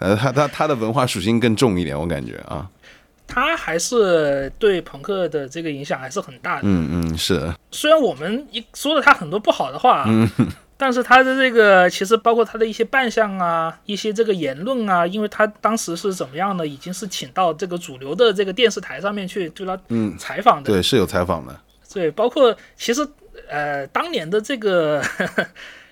[0.00, 2.68] 呃，他他他的文化属性更重一点，我感觉啊。
[3.34, 6.62] 他还是对朋克的这个影响还是很大的。
[6.62, 7.52] 嗯嗯，是。
[7.72, 10.30] 虽然我们一说了他很多不好的话， 嗯，
[10.76, 20.70] 但是他的这个其实包括他的一些扮相啊，一些这个言论啊，因为他当时是怎么样呢，已经是请到这个主流的这个电视台上面去对他嗯采访的。
[20.70, 21.58] 对，是有采访的。
[21.92, 23.04] 对，包括其实
[23.48, 25.02] 呃当年的这个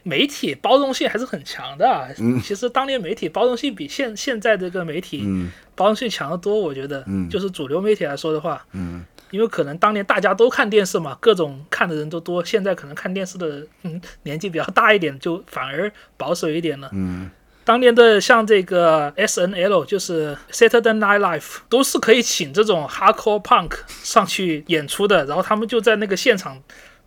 [0.02, 2.08] 媒体包容性还是很强的啊。
[2.42, 5.26] 其实当年媒体包容性比现现在这个媒体
[5.74, 7.04] 包容性强得多，我觉得。
[7.06, 7.28] 嗯。
[7.28, 8.64] 就是主流媒体来说的话。
[8.72, 9.04] 嗯。
[9.30, 12.44] 因为可能当年大家都看电视嘛，各种看的人都多。
[12.44, 16.90] 现在可能看电视的嗯年纪比较大一点，就反而保守一点了。
[16.92, 17.30] 嗯。
[17.64, 26.60] 当年的像这个 S N L，就是 Saturday Night Live，都是可以请这种 Hardcore Punk 上去演出的，然后他们就在那个现场。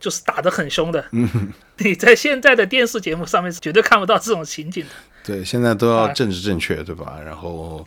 [0.05, 1.27] 就是打得很凶的，嗯
[1.79, 4.89] 你在现在的电视节目上面是绝对看不到这种情景的。
[5.23, 7.17] 对，现在都要政治正确，对吧？
[7.25, 7.83] 然后，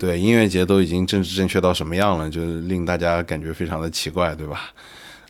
[0.00, 4.72] 对音乐节都已经政治正确到什么样了，就是令大家感觉非常的奇怪，对吧？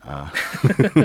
[0.01, 0.33] 啊，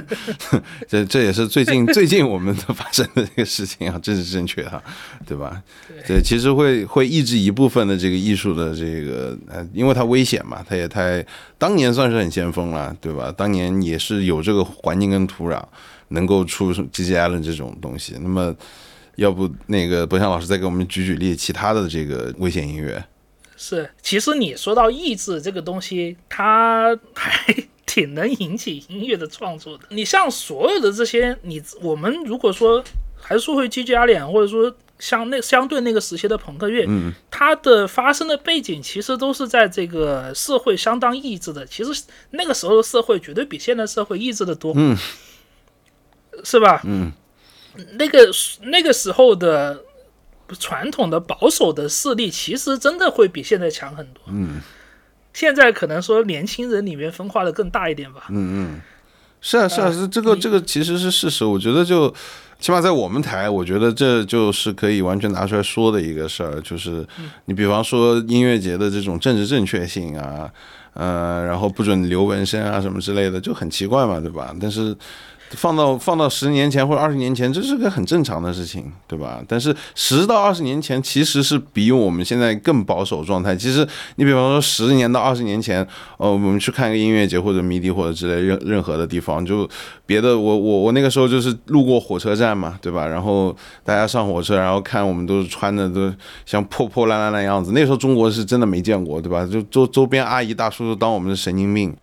[0.88, 4.82] 这这也是最近最近我们的发生的这个事情啊，这是正确哈，
[5.26, 5.62] 对吧？
[6.08, 11.24] 对，其实会会抑制一部分的这个艺术的这个呃，因为它危险嘛，它也太
[11.58, 13.30] 当年算是很先锋了，对吧？
[13.36, 15.62] 当年也是有这个环境跟土壤
[16.08, 18.14] 能够出 G G Allen 这种东西。
[18.22, 18.54] 那么，
[19.16, 23.04] 要不那个博翔老师再给我们举举例，其他的这个危险音乐？
[23.58, 27.54] 是，其实你说到抑制这个东西，它还。
[27.86, 29.84] 挺能引起音乐的创作的。
[29.90, 32.84] 你像所有的这些，你我们如果说
[33.16, 41.64] 还是说回 G G 阿脸，或者说像那相对那个时期的朋克乐，嗯，它的发生的背景其实都是在这个社会相当抑制的。
[41.64, 44.96] 其实那个时候的社会绝对比现在社会抑制的多，嗯，
[46.44, 46.82] 是吧？
[46.84, 47.12] 嗯，
[47.92, 48.28] 那个
[48.62, 49.82] 那个时候的
[50.58, 54.60] 传统的保守的势力，其实真的会比现在强很多，嗯。
[55.36, 58.22] 现在可能说年轻人里面分化的更大一点吧。
[58.30, 58.80] 嗯嗯，
[59.42, 61.44] 是啊是啊是这个这个其实是事实。
[61.44, 62.08] 我觉得就
[62.58, 66.58] 起码在我们台，我觉得这就是可以完全拿出来说的一个事儿。
[66.62, 67.06] 就是
[67.44, 70.50] 你比方说音乐节的这种政治正确性啊，
[70.94, 74.56] 呃，然后不准留纹身啊什么之类的，就很奇怪嘛，对吧？
[74.58, 74.96] 但是。
[75.50, 79.42] 放到放到十年前或者二十年前，这是个很正常的事情，对吧？
[79.46, 83.54] 但是十到二十年前其实是比我们现在更保守状态。
[83.54, 83.86] 其实
[84.16, 85.86] 你比方说十年到二十年前，
[86.18, 89.68] 呃，我们去看个音乐节或者迷笛或者之类任任何的地方，就
[90.04, 93.06] 别的我我我那个时候就是路过火车站嘛，对吧？
[93.06, 96.12] 然后大家上火车，然后看我们都是穿的都
[96.44, 97.72] 像破破烂烂的样子。
[97.72, 99.46] 那时候中国是真的没见过，对吧？
[99.46, 101.96] 就周周边阿姨大叔都当我们是神经病。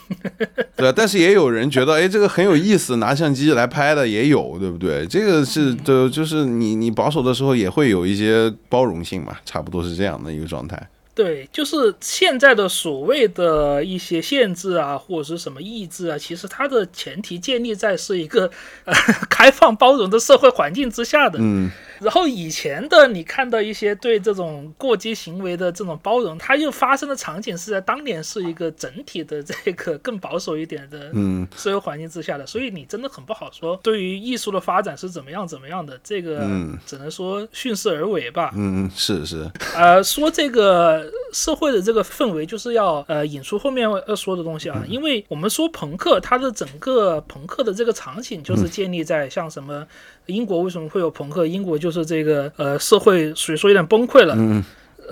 [0.76, 5.06] 对，但是也有人觉得，哎，这个很有意思，拿相机来拍的也有，对不对？
[5.06, 10.88] 这个是，就就是你你保守的时候也会有一些包容性嘛，差不多是这样的一个状态。
[11.14, 18.50] 对，就是现在的所谓的一些限制啊，或者是什么意志啊，其实它的前提建立在是一个
[18.84, 18.94] 呃
[19.28, 21.38] 开放包容的社会环境之下的。
[21.40, 21.70] 嗯。
[22.02, 31.12] 然后以前的你看到一些对这种过激行为的这种包容，它又发生的场景是在当年是一个整体的这个更保守一点的
[31.56, 36.40] 社会环境之下的，所以你真的很不好说对于艺术的发展是怎么样怎么样的，这个
[36.84, 38.50] 只能说顺势而为吧。
[38.54, 39.48] 嗯，是是。
[39.74, 49.86] 呃，说这个社会的这个氛围，就是要呃引出后面要说的东西啊，因为我们说朋克，它的整个朋克的这个场景就是建立在像什么。
[50.26, 51.46] 英国为什么会有朋克？
[51.46, 54.36] 英国就是这个呃，社会属于说有点崩溃了，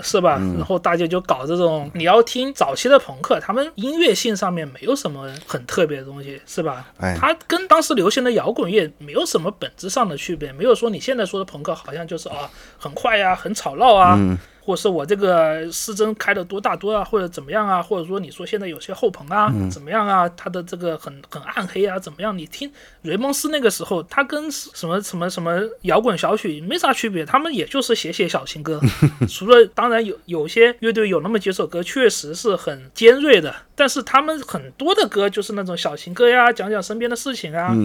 [0.01, 0.39] 是吧？
[0.57, 6.87] 然后大家就搞这种，你要听早期的朋克，他们音乐性上面没有什么很特别的东西，是吧？
[6.99, 14.17] 哎，它跟当时流行的摇滚乐没有什么本质上的区别，没有说你现在说的朋克好像就是啊很快呀，很吵闹啊。
[14.63, 17.81] 或者是我这个失真开的多大多啊，或者怎么样啊？
[17.81, 20.29] 或者说你说现在有些后棚啊，怎么样啊？
[20.37, 22.37] 他的这个很很暗黑啊，怎么样？
[22.37, 28.79] 你听雷蒙斯那个时候，他跟什么什么什么摇滚小曲没啥区别，他们也就是写写小情歌。
[29.27, 37.75] 除了当然有有些乐队有那么几首歌确实是很尖锐的，但是他们很多的歌就是那种小情歌呀，讲讲身边的事情啊。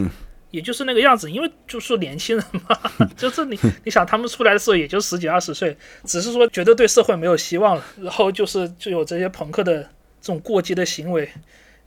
[0.51, 2.79] 也就是那个样子，因为就是年轻人嘛，
[3.17, 9.83] 就是你，你想他们出来的时候也就十几二十岁，只是说觉得对社会没有希望了，然后就是就有这些朋克的
[10.21, 11.29] 这种过激的行为。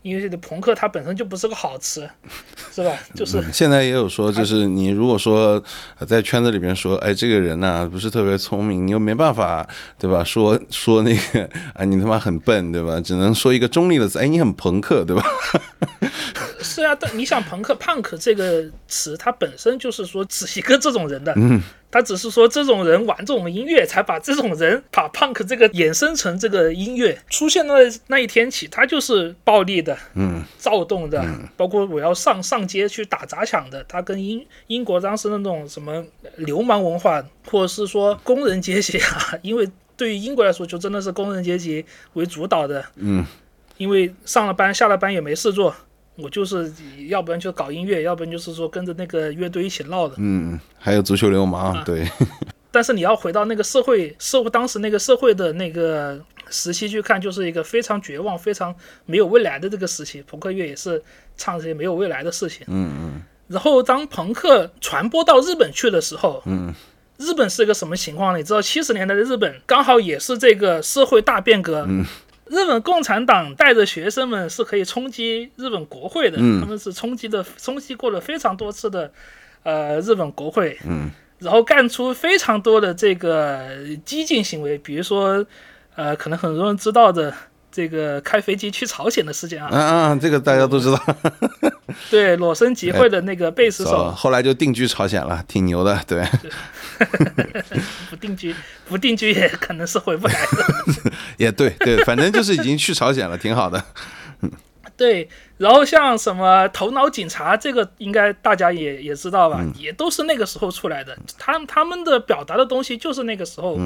[0.01, 2.09] 因为这个朋克它本身就不是个好词，
[2.73, 2.91] 是吧？
[3.13, 5.61] 就是现在也有说，就是你如果说
[6.07, 10.23] 在圈子里面说，哎，这个人呢不是特别聪明，你又没办法，对吧？
[10.23, 12.99] 说说那个啊，你他妈很笨，对吧？
[13.01, 15.23] 只能说一个中立的词，哎，你很朋克，对吧？
[16.61, 21.33] 是啊，但你想朋克 punk 这个词，它本身就是说指一个这种人的。
[21.35, 21.61] 嗯。
[21.91, 27.73] 他只是说这种人玩这种音乐，才把这种人把 punk 这个衍生成这个音乐出现的
[28.07, 31.25] 那一天起，他就是暴力的，嗯，躁动的，
[31.57, 33.83] 包括我要上上街去打砸抢的。
[33.85, 36.05] 他跟英英国当时那种什么
[36.37, 39.67] 流氓文化，或者是说工人阶级啊，因为
[39.97, 41.83] 对于英国来说，就真的是工人阶级
[42.13, 43.25] 为主导的，嗯，
[43.77, 45.75] 因为上了班下了班也没事做。
[46.21, 46.71] 我就是
[47.07, 50.15] 要不然就搞音乐，要不然就是说跟着那个乐队一起闹的。
[50.17, 52.07] 嗯，还有足球流氓，对。
[52.71, 60.21] 但是你要回到那个社会，社会当时那个社会的那个时期去看，就是一个非常绝望、非常没有未来的这个时期。
[60.27, 61.01] 朋克乐也是
[61.35, 62.63] 唱这些没有未来的事情。
[62.67, 63.21] 嗯嗯。
[63.47, 66.71] 然后当朋克传播到日本去的时候，嗯，
[67.17, 68.37] 日本是一个什么情况呢？
[68.37, 71.85] 你知道，七十年代的日本刚好也是这个社会大变革。
[71.87, 72.05] 嗯。
[72.49, 79.11] 日本共产党带着学生们是可以冲击日本国会的，他们是冲击的，冲击过了非常多次的，
[79.63, 83.67] 呃，日本国会，嗯，然后干出非常多的这个
[84.03, 85.45] 激进行为，比如说，
[85.95, 87.31] 呃，可能很多人知道的
[87.71, 91.01] 这个开飞机去朝鲜的事件啊，嗯嗯，这个大家都知道，
[92.09, 96.25] 对，裸身集会的那个贝斯手，后来就定居朝鲜了，挺牛的，对。
[98.09, 98.53] 不定居，
[98.85, 101.11] 不定居也可能是回不来的。
[101.37, 103.81] 也对对，反正就是已经去朝鲜了，挺好的。
[104.97, 111.17] 对，然后像什么头脑警察，这个应该大家也也知道吧，也都是那个时候出来的。
[111.37, 113.79] 他他们的表达的东西就是那个时候，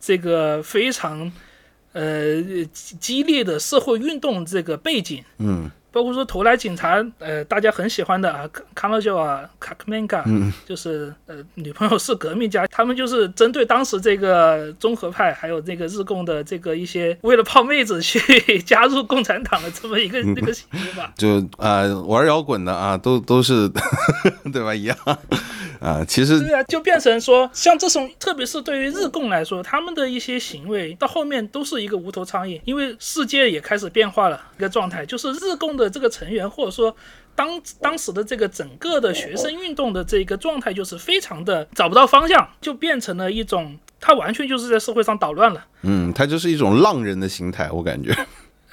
[0.00, 1.30] 这个非常
[1.96, 2.64] 呃
[3.00, 5.24] 激烈的社会运动这个背景。
[5.38, 5.70] 嗯。
[5.96, 10.22] 包括说投来警察，呃，大家很喜欢的啊，卡诺就啊，卡克曼嘎，
[10.66, 18.20] 就是呃，女朋友是革命家，他们就是针对当时这个综合派，还有这个日共的这个一些为了泡妹子去
[18.60, 21.10] 加入共产党的这么一个 那个行为吧。
[21.16, 23.66] 就啊，玩摇滚的啊，都都是
[24.52, 24.74] 对吧？
[24.74, 24.94] 一样
[25.80, 35.85] 啊，其实对啊，就变成说，像这种，特别是对于日共来说，他们的一些行为到后面都是一个无头苍蝇，因为世界也开始变化了一个状态，就是日共的。
[35.88, 36.94] 这个成员或者说
[37.34, 45.66] 当当时的这个整个的学生运动的这个状态，就是非常的找不到方向，就变成了一种，他完全就是在社会上捣乱了。
[45.82, 48.14] 嗯，他就是一种浪人的心态，我感觉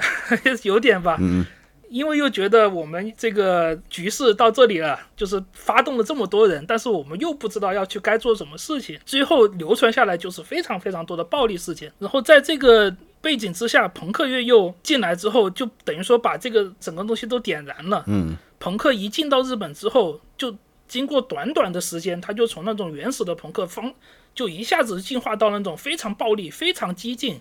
[0.64, 1.18] 有点吧。
[1.20, 1.46] 嗯。
[1.90, 11.92] 因为又觉得我们这个局势到这里了，就是发动了这么多人，但是我们又不知道要去该做什么事情，最后流传下来就是非常非常多的暴力事件。
[12.00, 12.92] 然后在这个
[13.24, 18.04] 背景之下，朋克乐又进来之后，就等于说把这个整个东西都点燃了。
[18.06, 20.56] 嗯，朋克一进到日本之后，就
[20.88, 23.92] 经过短短的时间，他就从那种原始的朋克方，
[24.36, 27.40] 就一下子进化到那种非常暴力、非常激进，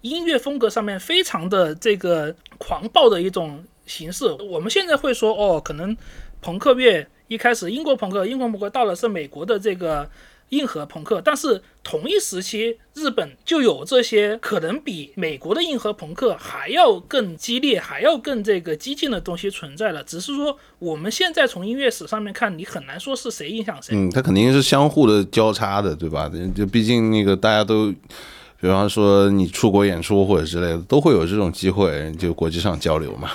[0.00, 3.62] 音乐风格上面非常的这个狂暴的一种。
[3.88, 5.96] 形式，我们现在会说哦，可能
[6.42, 10.06] 朋克乐一开始英国朋克，英国朋克到了是美国的这个
[10.50, 20.02] 硬核朋克，但是同一时期日本就有这些可能比美国的硬核朋克还要更激烈、还要更这个激进的东西存在了。
[20.04, 23.94] 只是说我们现在从音乐史上面看，你很难说是谁影响谁。
[23.94, 26.30] 嗯，它肯定是相互的交叉的，对吧？
[26.54, 27.92] 就毕竟那个大家都，
[28.60, 33.30] 比方说你出国演出或者之类的，都会有这种机会，就国际上交流嘛。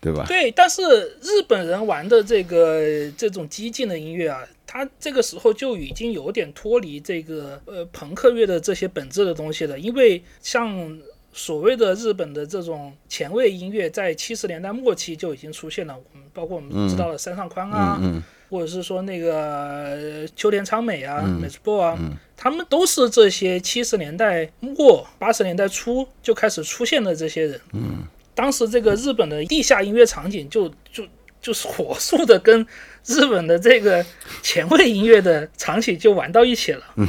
[0.00, 0.24] 对吧？
[0.26, 0.82] 对，但是
[1.22, 4.40] 日本人玩的这个这种激进的音乐啊，
[4.72, 9.78] 他这个时候就已经有点脱离这个呃朋克乐的这些本质的东西了。
[9.78, 10.98] 因为像
[11.30, 15.94] 所谓的日本的这种前卫音乐，在七十年代末期就已经出现了。
[15.94, 18.00] 我们包括我们知道的山上宽啊，
[18.48, 21.98] 或者是说那个秋田昌美啊、美智波啊，
[22.34, 27.60] 他们都是这些七十年代末八十年代初就开始出现的这些人。
[27.74, 28.04] 嗯。
[28.34, 31.06] 当时这个日本的地下音乐场景就就
[31.42, 32.66] 就是火速的跟
[33.06, 34.04] 日本的这个
[34.42, 36.82] 前卫音乐的场景就玩到一起了。
[36.96, 37.08] 嗯，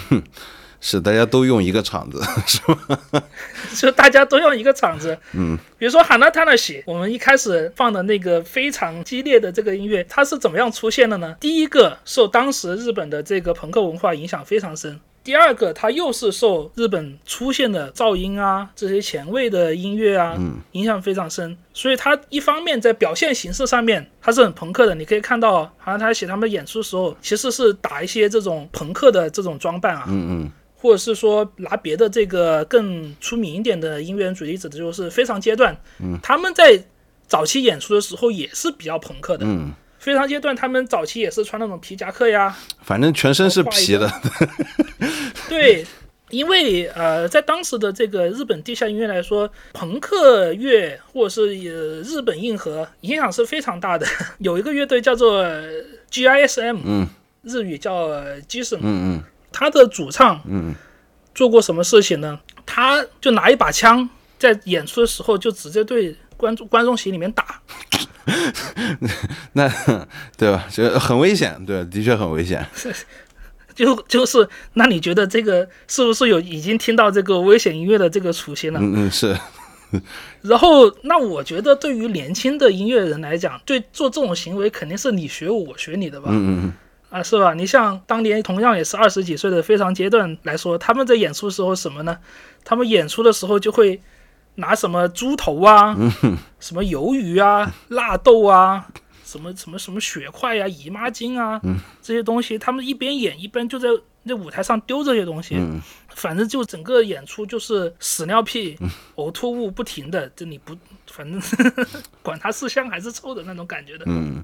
[0.82, 3.24] 是大家都用一个场子，是吧？
[3.76, 5.18] 就大家都用一个场子。
[5.34, 11.36] 嗯，比如说《哈娜塔纳西》，我们一开始放的那个非常激烈的这个音乐，它是怎么样出现的呢？
[11.39, 15.00] 第一个受当时日本的这个朋克文化影响非常深。
[15.24, 20.38] 第二个，它又是受日本出现的噪音啊，这些前卫的音乐啊，
[20.74, 21.57] 影响非常深。
[21.74, 24.93] 所以它一方面在表现形式上面，它是很朋克的。
[24.93, 36.78] 你可以看到，好像他写他们演出的时候，其实是打一些这种朋克的这种装扮啊，嗯嗯，或者是说拿别的这个更出名一点的音乐人举例子的就是非常阶段，嗯，他们在
[37.28, 39.71] 早期演出的时候也是比较朋克的，嗯。
[40.04, 44.12] 非常阶段，他们早期也是穿那种皮夹克呀，反正全身是皮的。
[45.47, 45.86] 对，
[46.30, 51.56] 因为呃，在当时的这个日本地下音乐来说，朋克乐或者是
[52.01, 54.06] 日本硬核影响是非常大的。
[54.39, 55.41] 有一个乐队叫做
[56.12, 57.08] GISM，嗯，
[57.43, 58.10] 日语叫
[58.49, 59.24] Gison，嗯嗯，
[59.54, 60.76] 他的主唱，嗯，
[61.34, 62.38] 做过什么事情呢？
[62.66, 67.62] 他就拿一把枪，在演出的时候就直接对观众观众席里面打。
[69.53, 69.71] 那
[70.38, 70.65] 对吧？
[70.71, 72.65] 就很危险，对，的确很危险。
[73.76, 78.80] 就就是，那你觉得这个是不是有已经听到这个危险音乐的这个雏形了？
[78.80, 79.36] 嗯嗯，是。
[80.41, 86.30] 然后，那我觉得对于年轻的音乐人来讲，对做这种行为肯定是你学我，我学你的吧？
[86.32, 86.74] 嗯嗯
[87.09, 87.53] 啊，是吧？
[87.53, 92.17] 你像当年同样也是二十几岁的非常阶段来说，他们在演出时候什么呢？
[92.63, 94.01] 他们演出的时候就会
[94.56, 95.95] 拿什么猪头啊，
[96.60, 98.88] 什么鱿鱼啊、纳豆啊，
[99.24, 101.60] 什么什么什么血块呀、姨妈巾啊，
[102.01, 103.89] 这些东西，他们一边演一边就在
[104.24, 105.56] 那舞台上丢这些东西。
[105.56, 105.82] 嗯。
[106.16, 108.78] 反正就整个演出就是屎尿屁、
[109.16, 110.78] 呕吐物不停的，这你不，
[111.08, 111.41] 反正
[112.22, 114.06] 管它是香还是臭的那种感觉的。
[114.08, 114.43] 嗯。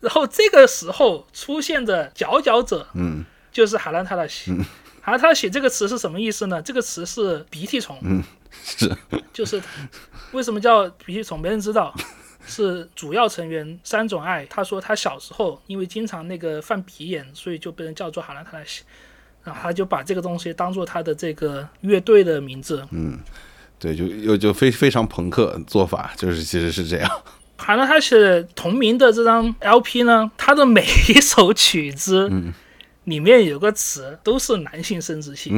[0.00, 3.24] 然后这个时候出现的佼佼者嗯。
[3.50, 4.52] 就是海兰塔拉西。
[5.00, 6.60] 海兰塔拉西这个词是什么意思呢？
[6.60, 8.90] 这个词是鼻涕虫，嗯，是，
[9.32, 9.62] 就是
[10.32, 11.94] 为什么叫鼻涕虫，没人知道。
[12.50, 18.84] 是主要成员三种爱，他说他小时候因为经常那个犯鼻炎，所以就被人叫做海兰塔拉西，
[19.44, 22.82] 然后他就把这个东西当做他的这个乐队的名字。
[22.90, 23.18] 嗯
[23.78, 27.22] 对，就又就非非常朋克做法，就是其实是这样。
[27.58, 28.16] 哈兰塔西
[28.54, 32.32] 同名的这张 LP 呢，它的每一首曲子
[33.04, 35.52] 里面有个词都是男性生殖器，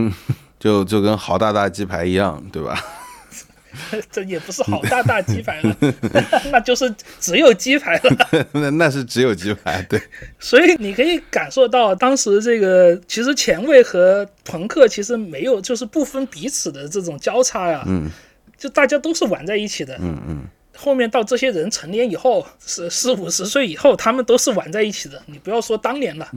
[0.61, 2.79] 就就跟豪大大鸡排一样，对吧？
[4.11, 5.77] 这也不是好大大鸡排了，
[6.51, 8.29] 那就是只有鸡排了。
[8.53, 10.01] 那那是只有鸡排，对，
[10.41, 18.11] 所以你可以感受到当时这个其实前卫和朋克其实没有就是不分彼此的这种交叉呀、嗯
[18.59, 19.97] 就大家都是玩在一起的。
[20.03, 20.45] 嗯嗯
[20.77, 25.23] 后面到这些人成年以后，是四五十岁以后，他们都是玩在一起的。
[25.27, 26.29] 你不要说当年了，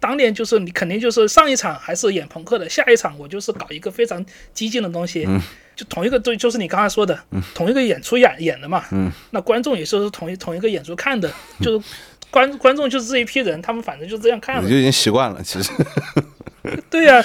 [0.00, 5.28] 当年就是你肯定就是上一场还是演朋克的，下一场我就是搞一个非常激进的东西，
[5.76, 7.16] 就同一个对，就是你刚才说的，
[7.54, 11.30] 同一个演出演演的嘛，嗯那观众也是同一同一个演出看的，
[11.60, 11.86] 就是
[12.30, 15.70] 观观众就是这一批人，他们反正就这样看了你就，已经习惯了，其实，
[16.88, 17.22] 对呀、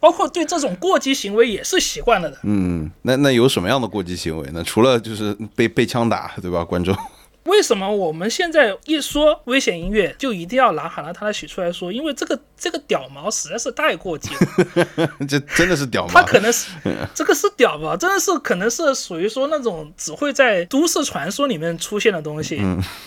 [0.00, 2.38] 包括对这种过激行为也是习惯了的。
[2.42, 4.62] 嗯，那那有什么样的过激行为呢？
[4.64, 6.64] 除了就是被被枪打，对吧？
[6.64, 6.96] 观众，
[7.44, 11.92] 为什么我们现在一说危险音乐，就一定要拿喊拉塔拉许出来说？
[11.92, 15.08] 因为这个这个屌毛实在是太过激了。
[15.28, 16.70] 这真的是屌毛他，可能是
[17.14, 22.62] 这个是屌毛，真的是可能是属于说那种只会在都市传说里面出现的东西，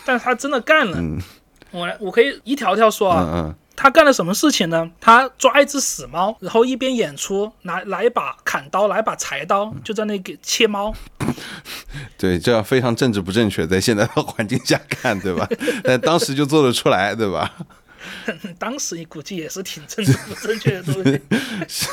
[0.05, 0.97] 但是他真的干了。
[1.71, 4.89] 我来，我可以一条条说啊，嗯嗯他干了什么事情呢？
[4.99, 10.93] 他抓一只死猫，然后一边演出，拿拿一把砍刀，拿一把柴刀，就在那给切猫。
[12.17, 15.47] 对，这样非常政治不正确，在现在的环境下看，对吧？
[15.85, 17.53] 但当时就做得出来，对吧？
[18.57, 21.03] 当时你估计也是挺政治不正确的东
[21.67, 21.87] 西，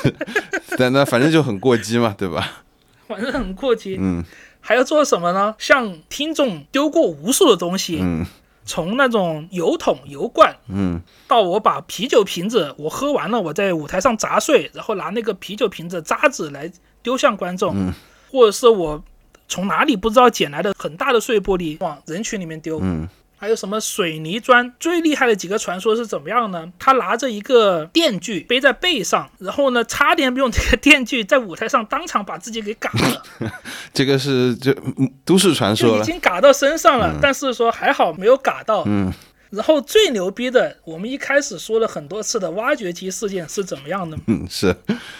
[0.78, 2.64] 但那反正就很过激嘛，对吧？
[3.06, 3.98] 反正很过激。
[4.00, 4.24] 嗯
[4.66, 5.54] 还要做什么呢？
[5.58, 8.24] 向听众丢过无数的东西，嗯
[8.64, 16.70] 从那种油桶、油罐，嗯到我把啤酒瓶子我喝完了，我在舞台上砸碎，然后拿那个啤酒瓶子渣子来
[17.02, 17.92] 丢向观众，嗯
[18.30, 19.02] 或者是我
[19.46, 22.80] 从哪里不知道捡来的很大的碎玻璃往人群里面丢。
[22.82, 23.08] 嗯
[23.44, 24.72] 还有什么水泥砖？
[24.80, 26.66] 最厉害的几个传说是怎么样呢？
[26.78, 33.52] 他拿着一个电锯背在背上，然后呢，差点用这个电锯在舞台上当场把自己给嘎了，
[33.92, 38.82] 这个是就嗯都市传说就已，经嘎到身上了，但是说还好没有嘎到。
[38.86, 39.12] 嗯
[39.50, 44.18] 然后最牛逼的，我们一开始说了很多次的挖掘机事件是怎么样的？
[44.26, 44.74] 嗯是，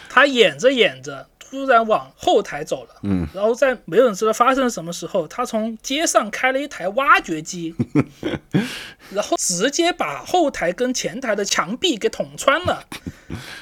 [0.09, 7.75] 他演着演着，突然往后台走了，嗯，然后在没有人知道发生什么时候，他从街上开了一台挖掘机，
[9.11, 12.85] 然后直接把后台跟前台的墙壁给捅穿了，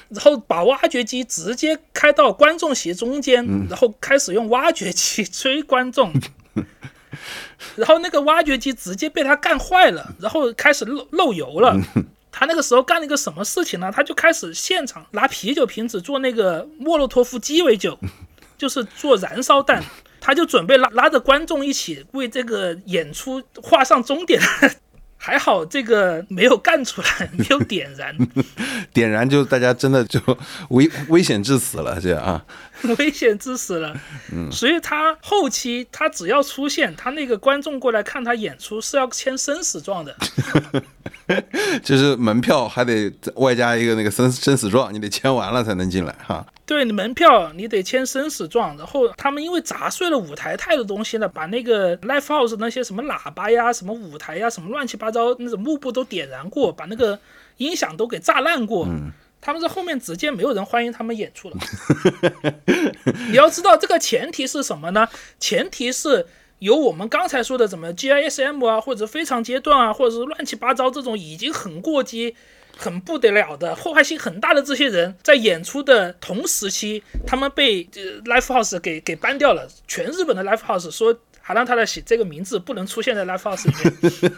[0.09, 6.12] 然后把挖掘机直接开到观众席中间，然后开始用挖掘机追观众。
[7.76, 11.76] 然后那个挖掘机直接被他干坏了，然后开始漏漏油了。
[12.33, 13.93] 他那个时候干了一个什么事情呢？
[13.95, 17.97] 他就开始现场拿啤酒瓶子做那个莫洛托夫鸡尾酒，
[18.59, 19.85] 就是做燃烧弹。
[20.18, 24.41] 他就准备拉拉着观众一起为这个演出画上终点。
[25.24, 28.12] 还好这个没有干出来，没有点燃，
[28.93, 30.20] 点燃就大家真的就
[30.70, 32.45] 危危险致死了，这样啊，
[32.99, 33.95] 危险致死了。
[34.51, 40.14] 所以他后期他只要出现，他那个观众过来看他演出是要签生死状的。
[41.83, 46.45] 就是门票还得外加一个那个生生死状，你得签完了才能进来哈。
[46.66, 57.18] 对你门票你得签生死状，然后他们因为砸碎了舞台太多东西了，把那个 l i f e house 那些什么喇叭呀、什么舞台呀、什么乱七八糟那种幕布都点燃过，把那个
[57.59, 58.87] 音响都给炸烂过。
[59.43, 61.57] 他们在后面直接没有人欢迎他们演出了。
[63.28, 65.07] 你要知道这个前提是什么呢？
[65.40, 66.26] 前提是
[66.61, 72.36] 由我们刚才说的怎么 GISM 啊，或者非常阶段啊，或者是乱七八糟这种已经很过激、
[72.76, 79.68] 很不得了的、破坏性很大的这些人，在演出的同时期，他们被呃 Live House 给给搬掉了。
[79.88, 81.18] 全日本的 Live House 说，
[81.53, 83.74] 海浪塔的喜这个名字不能出现在 Live House 里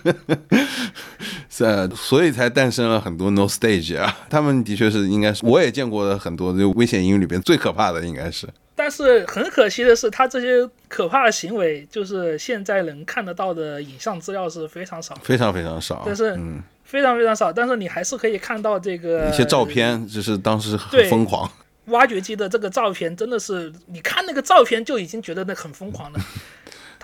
[0.03, 0.17] 面。
[1.49, 4.19] 是，所以才诞生了很多 No Stage 啊。
[4.29, 8.49] 他们的确是应该是，我也见过的很多就危险英语里边最可怕的应该是。
[8.75, 16.03] 但是很可惜的是，他这些可怕的行为，就是现在能看得到的影像资料是非常少，非常非常少。
[16.05, 17.53] 但是，嗯，非常非常少。
[17.53, 21.49] 但是你还是可以看到这个一些照片，就是当时很疯狂。
[21.87, 26.19] 挖掘机的这个照片真的是，你看那个照片就已经觉得那很疯狂了。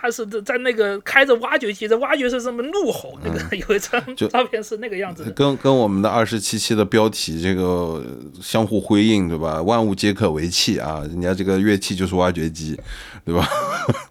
[0.01, 8.03] 他是在那个开着挖掘机，在挖掘是什么怒吼，那个 有一张照片是那个样子，跟跟我们的二十七期的标题这个
[8.41, 9.61] 相互辉映，对吧？
[9.63, 12.81] 万物皆可为器啊，人家这个乐器就是挖掘机，
[13.27, 13.47] 对吧？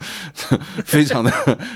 [0.85, 1.31] 非常的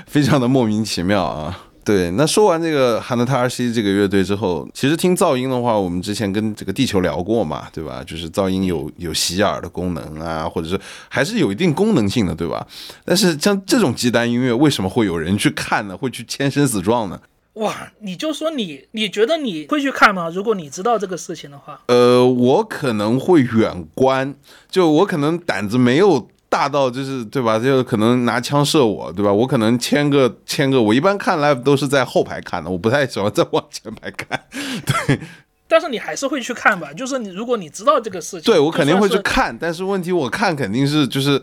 [0.06, 1.60] 非常的莫名其妙啊。
[1.84, 8.02] 对，那说完这个 Hanata R C 这个乐队之后，其实听噪音的话，我们之前跟这个地球聊过嘛，对吧？
[8.08, 10.80] 就是噪音有有洗耳的功能啊，或者是
[11.10, 12.66] 还是有一定功能性的，对吧？
[13.04, 15.98] 但是像这种极端音乐，为什么会有人去看呢？
[15.98, 17.20] 会去签生死状呢？
[17.56, 20.30] 哇，你就说你你觉得你会去看吗？
[20.34, 24.34] 如果你知道这个事情的话，呃，我可能会远观，
[24.72, 26.30] 就我可能胆子没有。
[26.54, 27.58] 大到就是对吧？
[27.58, 29.34] 就可能拿枪射我，对吧？
[29.34, 34.40] 我可能签个签个，我一般看 live 都是在后排看的，我不太喜欢在往前排看。
[34.86, 35.20] 对，
[35.68, 36.94] 但是你还是会去看吧？
[36.94, 39.58] 就是你如果你知道这个事情，对我肯定会去看。
[39.58, 41.42] 但是问题我看肯定是就是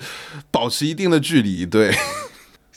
[0.53, 1.67] 保持一定的距离。
[1.67, 1.93] 对，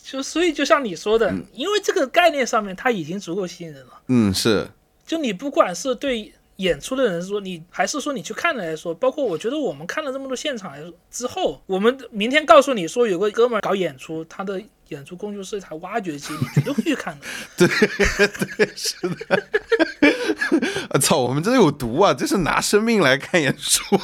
[0.02, 3.92] 就所以就像你说的，因为这个概念上面它已经足够吸引人了。
[4.08, 4.66] 嗯，是。
[5.06, 6.32] 就你不管是对。
[6.56, 10.72] 演出的人说你还是说你去看了来说，包括我觉得我们看了这么多现场
[11.10, 17.26] 之后，我们明天告诉你说有个哥们儿搞演出，他的演出工具是一台挖掘机，你绝对会去看的。
[17.56, 17.66] 对
[18.56, 19.42] 对是的。
[20.90, 22.14] 我 操，我们这有毒啊！
[22.14, 23.98] 这是拿生命来看演出。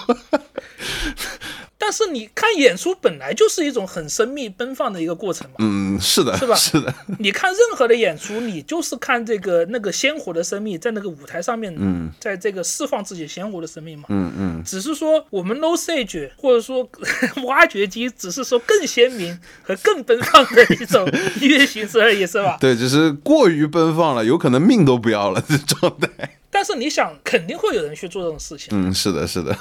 [1.83, 5.57] 但是你看演出本来就是一种很生命奔放的一个过程嘛。
[5.61, 6.55] 嗯，是的，是吧？
[6.55, 6.95] 是的。
[7.19, 14.05] 你看任何的演出，你就是看这个那个鲜活的生命在那个舞台上面，嗯，在这个释放自己鲜活的生命嘛。
[14.11, 14.63] 嗯嗯。
[14.63, 16.87] 只是说我们 No Sage 或者说
[17.47, 21.11] 挖掘机，只是说更鲜明和更奔放的一种
[21.41, 22.59] 音乐形式而已，是吧？
[22.61, 26.37] 对，只是过于奔放了，有可能命都不要了这状态。
[26.51, 28.69] 但是你想，肯定会有人去做这种事情。
[28.73, 29.57] 嗯，是的，是的。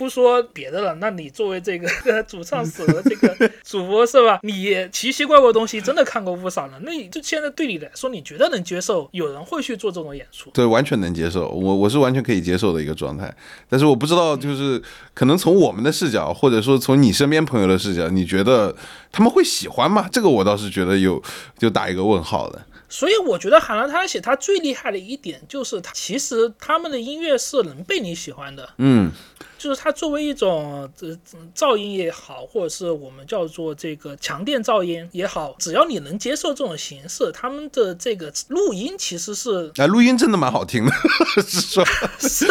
[0.00, 1.86] 不说别的了，那你作为这个
[2.24, 4.40] 主唱死的这个 主播是吧？
[4.44, 6.80] 你奇奇怪怪的东西真的看过不少了。
[6.80, 10.48] 那你就现在对你来说，你觉得能接受有人会去做这种演出？
[10.54, 11.50] 对，完全能接受。
[11.50, 13.30] 我我是完全可以接受的一个状态。
[13.68, 14.82] 但是我不知道，就是
[15.12, 18.74] 可能从我们的视角，或者说从你身边朋友的视角，你觉得
[19.12, 20.08] 他们会喜欢吗？
[20.10, 21.22] 这个我倒是觉得有
[21.58, 22.62] 就打一个问号的。
[22.88, 28.70] 所以我觉得海浪他写他最厉害的一点就是，他其实他们的音乐是能被你喜欢的。
[28.78, 29.12] 嗯。
[29.58, 31.06] 就是它作为一种这
[31.54, 40.92] 噪音也好，或者是我们叫做这个强电噪音也好，只要你能接受这种形式，他们的这个录音其实是啊，录音真的蛮好听的，
[41.42, 41.84] 是说
[42.20, 42.46] 是，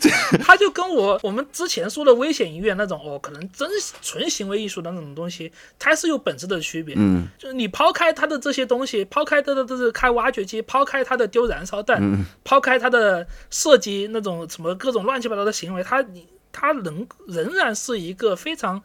[0.00, 0.10] 对
[0.44, 3.68] 他就跟我我们之前说的危险音乐那种哦，可能真
[4.02, 6.94] 纯行为艺术的那种东西，它是有本质的区别。
[6.98, 15.44] 嗯，就是你抛开它的这些东西，抛开它的这是开挖掘机，抛开它的丢燃烧弹，抛开它的射击那种什么各种乱七八糟。
[15.44, 18.82] 的行为，他你他仍仍然是一个非常，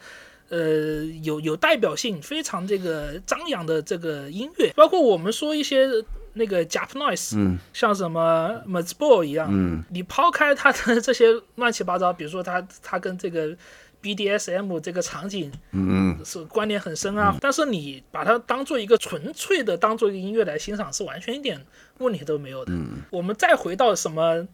[0.50, 4.72] 呃，有有代表性、非常这个张扬的这个音乐。
[4.76, 5.90] 包括我们说一些
[6.34, 13.56] 那个 Jap Noise，嗯，像什么 m a z b o 一样，嗯，你抛开他的这些乱七八糟，比如说他他跟这个
[14.02, 17.36] BDSM 这个场景，嗯是关联很深啊。
[17.42, 21.60] 但是你把它当做一个纯粹的当做一个音乐来欣赏，是完全一点
[21.98, 22.72] 问题都没有的。
[22.74, 24.48] 嗯，我们再回到什么？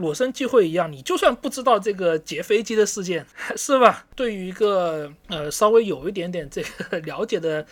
[0.00, 3.24] 裸身聚会一样，你就算不知道这个劫飞机的事件，
[3.56, 4.04] 是吧？
[4.16, 7.64] 对于一个呃稍微有一点点这个了解的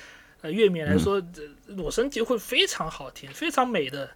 [0.43, 1.23] 呃乐迷来说，
[1.69, 4.09] 裸身聚会非常好听，非常美的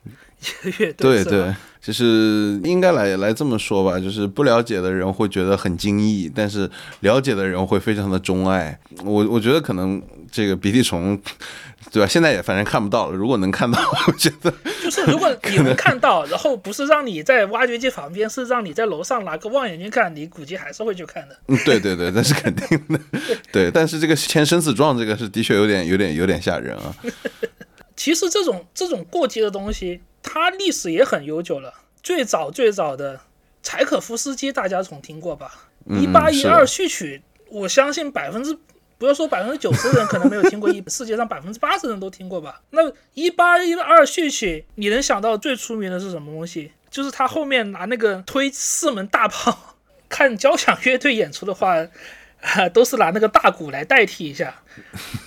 [0.64, 1.22] 一个 乐队。
[1.22, 6.70] 对对，就是应该来来这么说吧，就是不了解的人会觉得很惊异，但是
[7.00, 8.78] 了解的人会非常的钟爱。
[9.04, 11.20] 我我觉得可能这个鼻涕虫。
[11.90, 12.06] 对吧？
[12.06, 13.16] 现在也反正看不到了。
[13.16, 14.52] 如果能看到， 我觉得
[14.82, 21.36] 就是如果你能看到，然后不是让你在挖掘机旁边，是让你在楼上拿个望远镜看，你估计还是会去看的。
[21.48, 23.00] 嗯，对对对，那是肯定的。
[23.52, 26.94] 对，但是这个签生死状，这个是的确有点、有点、有点吓人啊。
[27.96, 31.72] 其实这种这种过激的东西，它历史也很悠久了。
[32.02, 33.20] 最早最早的
[33.62, 35.68] 柴可夫斯基，大家总听过吧？
[35.88, 38.56] 一八一二序曲，我相信百分之。
[39.02, 42.60] 不要说百分之九十的人可能没有听过，一 世界上百分之八十的人都听过吧？
[42.70, 42.80] 那
[43.14, 46.70] 一八一二序曲，你能想到最出名的是什么东西？
[46.88, 49.74] 就是他后面拿那个推四门大炮，
[50.08, 51.74] 看交响乐队演出的话，
[52.42, 54.54] 啊， 都是拿那个大鼓来代替一下。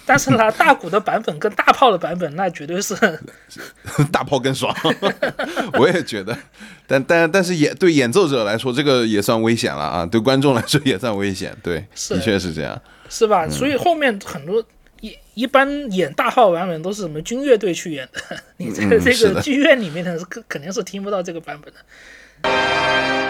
[0.05, 2.95] 但是拿大鼓的版本跟大炮的版本，那绝对是
[4.09, 4.73] 大炮更爽。
[5.73, 6.37] 我也觉得，
[6.87, 11.55] 但但但是演对演奏者来说，这个也算危险了啊，对观众来说也算危险。
[11.63, 13.47] 对，的确是这样，是吧？
[13.49, 14.63] 所以后面很多。
[15.01, 23.24] 一一般演大号版本都是什么军乐队去演的， 你在这个剧院里面呢是肯肯定是听不到这个版本的。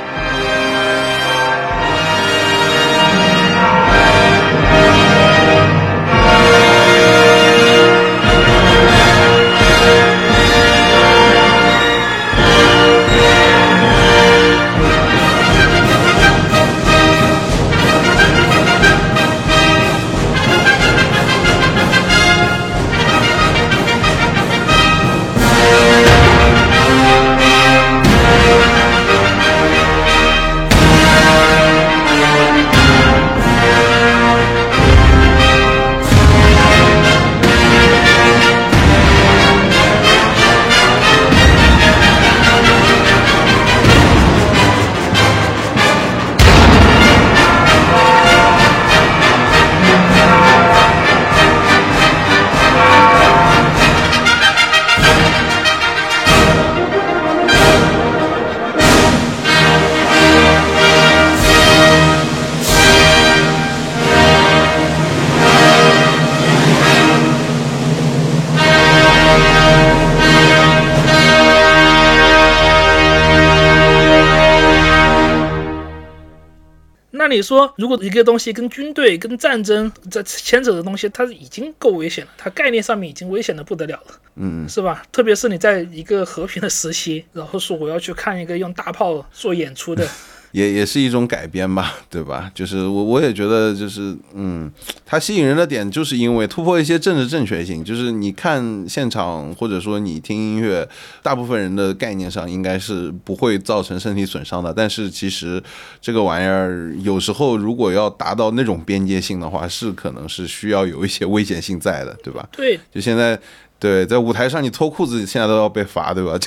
[77.28, 85.04] 你说，如果一个东西跟军队、跟战争这牵扯的东西，它已经够危险了，它概念上面已经危险的不得了了，嗯，是吧？
[85.12, 90.08] 特别是你在一个和平的时期，然后说我要去看一个用大炮做演出的。
[90.56, 92.50] 也也是一种改编吧，对吧？
[92.56, 94.72] 就是我我也觉得，就是嗯，
[95.06, 97.84] 它吸引人的点，就是因为突破一些政治正确性。
[97.84, 100.88] 就是你看现场，或者说你听音乐，
[101.22, 104.74] 大部分人的概念上应该是不会造成身体损伤的。
[104.74, 105.62] 但是其实
[106.00, 112.48] 这个玩意儿有时候如果要达到那种边界性的话，是可能是需要有一些危险性在的，对吧？
[112.54, 113.38] 对，就现在。
[113.78, 116.40] 对，在舞台上你脱裤子，现在都要被罚，对吧？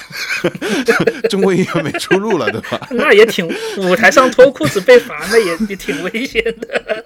[1.28, 2.88] 中国音乐没出路了，对吧？
[2.90, 3.46] 那也挺，
[3.76, 7.04] 舞台上脱裤子被罚，那也也挺危险的。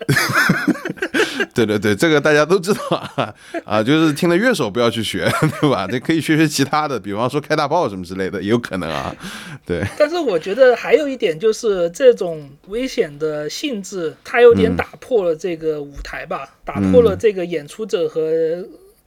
[1.53, 2.81] 对对对，这个大家都知道
[3.17, 3.35] 啊，
[3.65, 5.31] 啊，就是听了乐手不要去学，
[5.61, 5.87] 对吧？
[5.91, 9.15] 这可以学学其他的，比方说开大炮什么之类的，也有可能啊。
[9.67, 9.85] 对。
[9.99, 18.31] 但是我觉得还有一点就是这种危险的性质，它有点打破了这个舞台吧，打破了这个演出者和。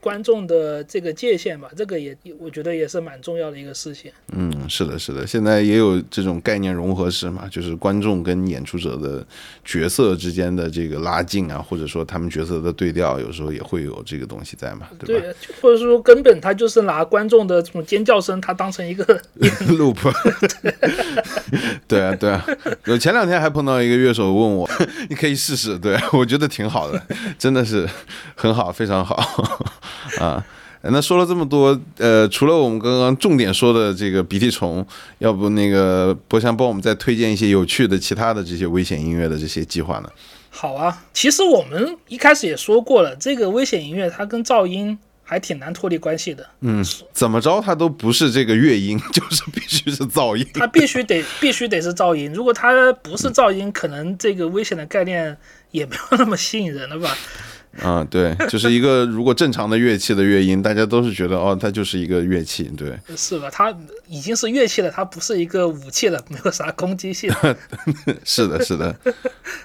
[0.06, 4.08] 观众的这个界限吧，这个也我觉得也是蛮重要的一个事情。
[4.32, 9.26] 嗯，是的，是的，现在也有这种概念融合式嘛，就是观众跟演出者的
[9.64, 15.26] 角色之间的这个拉近啊，或者说他们角色的对调，有时候也会有这个东西在嘛，对吧？
[15.26, 19.04] 对，或者说根本他就是拿观众的这种尖叫声，他当成一个
[19.70, 19.98] loop。
[21.88, 22.46] 对啊，对啊，
[22.86, 24.70] 我前两天还碰到一个乐手问我，
[25.10, 27.02] 你可以试试，对我觉得挺好的，
[27.36, 27.88] 真的是
[28.36, 29.66] 很好，非常好。
[30.20, 30.44] 啊，
[30.82, 34.86] 那说了这么多，呃，除了我们刚刚重点说的这个鼻涕虫，
[35.18, 40.08] 要不那个博翔帮我们再推荐一些有趣的其他的这些危险音乐的这些计划呢？
[40.50, 46.48] 好啊，其实我们一开始也说过了，这个危险音乐它跟噪音还挺难脱离关系的。
[46.60, 50.46] 嗯，怎么着它都不是这个乐音， 就是必须是噪音。
[50.54, 55.36] 它必须得必须得是噪音，如果它不是噪音，可能这个危险的概念
[55.72, 57.14] 也没有那么吸引人了吧。
[57.82, 63.48] 啊，对，就是一个如果正常的乐器的乐音，大家都是觉得哦，它就是一个乐器，对，是吧？
[63.50, 63.76] 它
[64.08, 67.30] 已经是乐器了，它不是一个武器了，没有啥攻击性。
[68.24, 68.94] 是的，是的。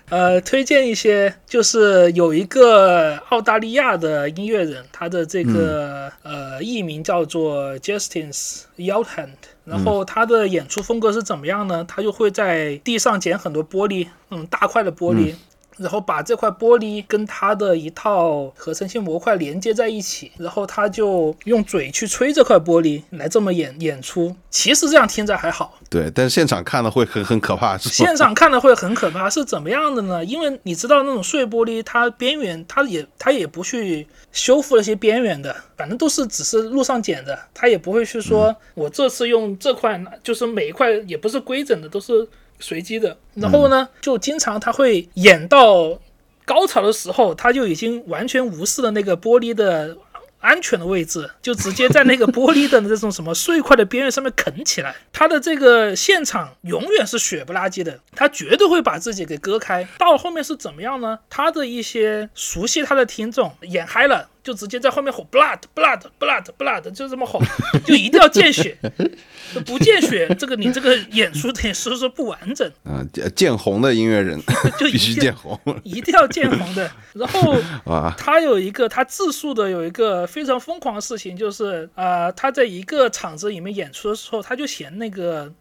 [0.10, 8.34] 呃，推荐一些，就是有一个澳大利亚的音乐人，他的这个呃艺名叫做 Justin
[8.78, 9.30] Youthand，
[9.64, 11.86] 然后他的演出风格是怎么样呢？
[11.88, 15.34] 他就会在地上捡很多玻璃，那种大块的玻璃。
[15.78, 24.36] 然后把这块玻璃跟它的一套合成性模块连接在一起，然后他就用嘴去吹这块玻璃来这么演演出。
[24.50, 27.78] 其实这样听着还好，对，但是现场看的会很很可怕。
[27.80, 30.24] 现场看的会很可怕，是怎么样的呢？
[30.26, 42.28] 因为你知道那种碎玻璃，它边缘它也它也不去修复那些边缘的，反正都是只是路上捡的，它也不会去说我这次用这块，就是每一块也不是规整的，都是。
[42.62, 46.00] 随机的，然后呢，就经常他会演到
[46.46, 49.98] 高潮的时候，他就已经完全无视了那个玻璃的
[50.40, 54.96] 安全的位置，就直接在那个玻璃的这种什么碎块的边缘上面啃起来。
[55.14, 59.88] 他的这个现场永远是血不拉几的，他绝对会把自己给割开。
[60.00, 61.20] 到了后面是怎么样呢？
[61.30, 64.30] 他的一些熟悉他的听众演嗨了。
[64.44, 67.40] 就直接在后面吼 blood blood blood blood，就这么吼，
[67.86, 68.76] 就一定要见血，
[69.66, 72.68] 不见血，这个你这个演出演出是不完整。
[72.84, 73.06] 啊，
[73.36, 74.42] 见红的音乐人
[74.80, 76.92] 就必须见红，一定要见红的。
[77.14, 77.56] 然后
[77.86, 85.54] 啊，他有一个他自述的有一个非常疯狂的事情，就是啊，他在一个场子里面演出的时候，他就嫌那个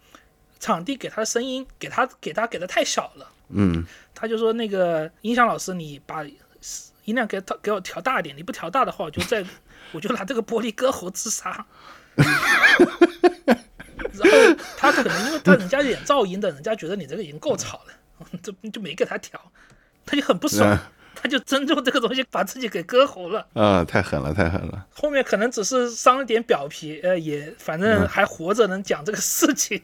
[0.59, 3.29] 场地给他的声音给他给他给的太小了。
[3.51, 3.85] 嗯，
[4.15, 6.25] 他就说那个音响老师，你把。
[7.11, 9.45] 音量给他给我调大一点，你不调大的话，我就在
[9.93, 11.67] 我就拿这个玻璃割喉自杀。
[12.17, 12.27] 然
[14.29, 17.93] 后他可能因为他人家演噪音的，人家觉得你这个已经够吵了，
[18.43, 19.41] 就就没给他调，
[20.05, 20.77] 他就很不爽，
[21.15, 23.47] 他就真就这个东西把自己给割喉了。
[23.55, 24.87] 啊，太狠了，太狠了。
[24.93, 29.81] 后面可能只是伤了点表皮，呃，也反正还活着能讲这个事情。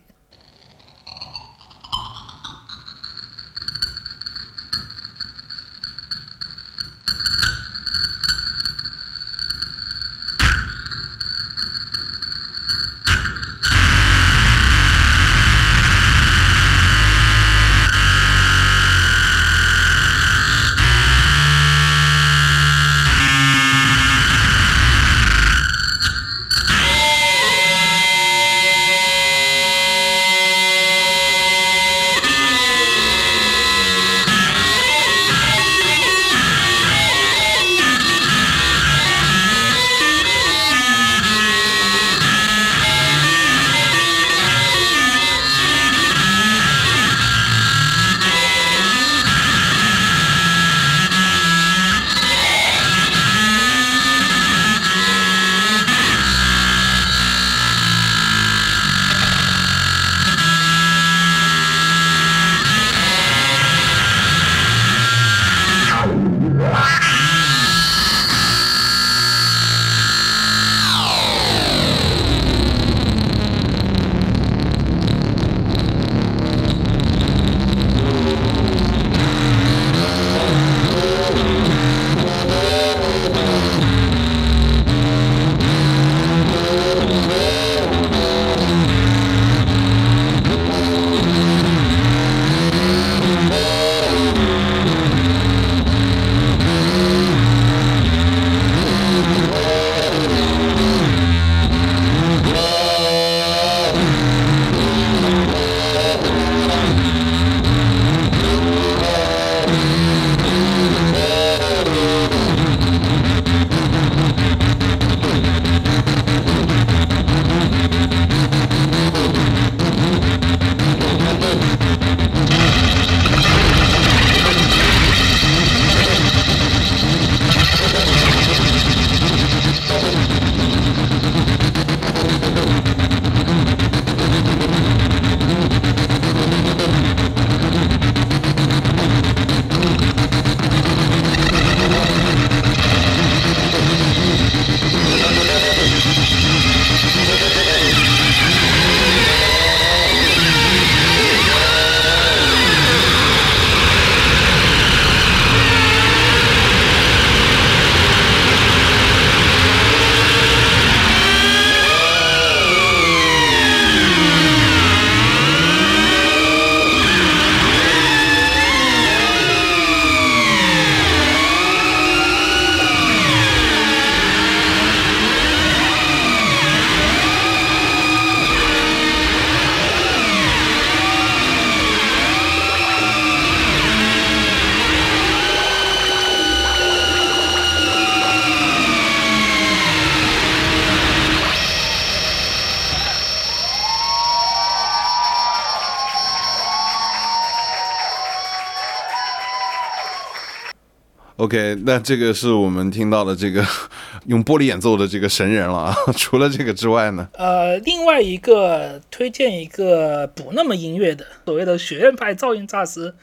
[201.46, 203.64] OK，那这个是我们听到的这个
[204.26, 205.94] 用玻璃演奏的这个神人了啊。
[206.18, 207.28] 除了这个之外呢？
[207.34, 213.14] 呃，另外一个推荐一个不那么音乐的，所谓的学院派噪音大师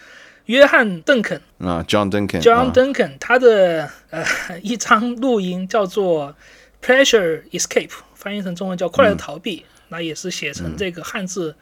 [0.46, 2.42] 约翰邓肯啊，John Duncan。
[2.42, 4.24] John Duncan，他的呃
[4.62, 6.34] 一张录音叫做
[6.86, 9.58] 《Pressure Escape》，翻译成中文叫《快乐逃避》，
[9.90, 11.54] 那也是写成这个汉字，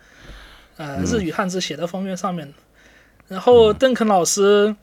[0.78, 2.54] 呃日语汉字写在封面上面。
[3.28, 4.76] 然后邓肯老师。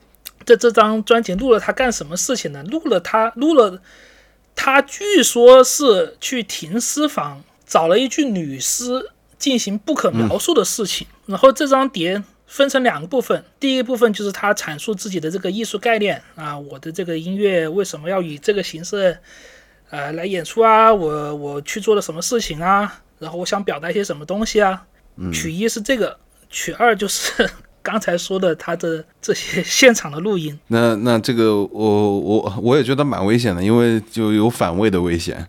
[0.45, 2.63] 在这张专辑录了他干什么事情呢？
[2.63, 3.81] 录了他录了
[4.55, 19.17] 他据说是去停尸房找了一具女尸进行不可描述的事情，然后这张碟分成两个部分，第一部分就是他阐述自己的这个艺术概念啊，我的这个音乐为什么要以这个形式
[19.91, 24.85] 呃来演出啊，我我去做了什么事情啊，然后我想表达一些什么东西啊，
[25.31, 26.17] 曲一是这个，
[26.49, 27.49] 曲二就是
[27.89, 30.55] 刚才说的他的这些现场的录音。
[30.69, 35.47] 那那这个我我我也觉得蛮危险的，因为就有反胃的危险，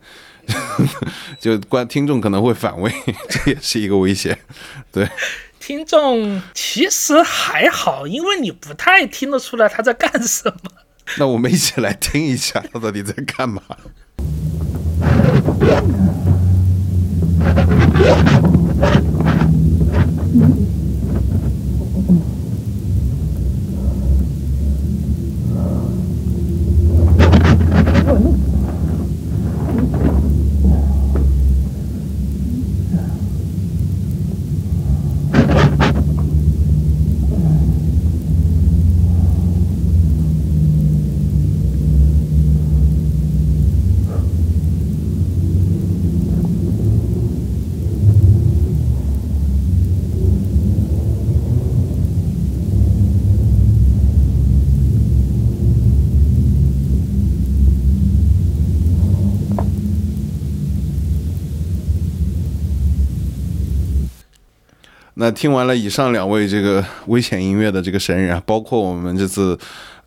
[1.39, 2.91] 就观听众可能会反胃，
[3.29, 4.39] 这也是一个危险。
[4.91, 5.07] 对，
[5.59, 10.71] 听众其实还好，因为你不太听得出来他在干什么。
[11.19, 13.61] 那我们一起来听一下他到底在干嘛。
[65.21, 69.59] 那听完了以上两位这个危险音乐的这个神人啊，包括我们这次。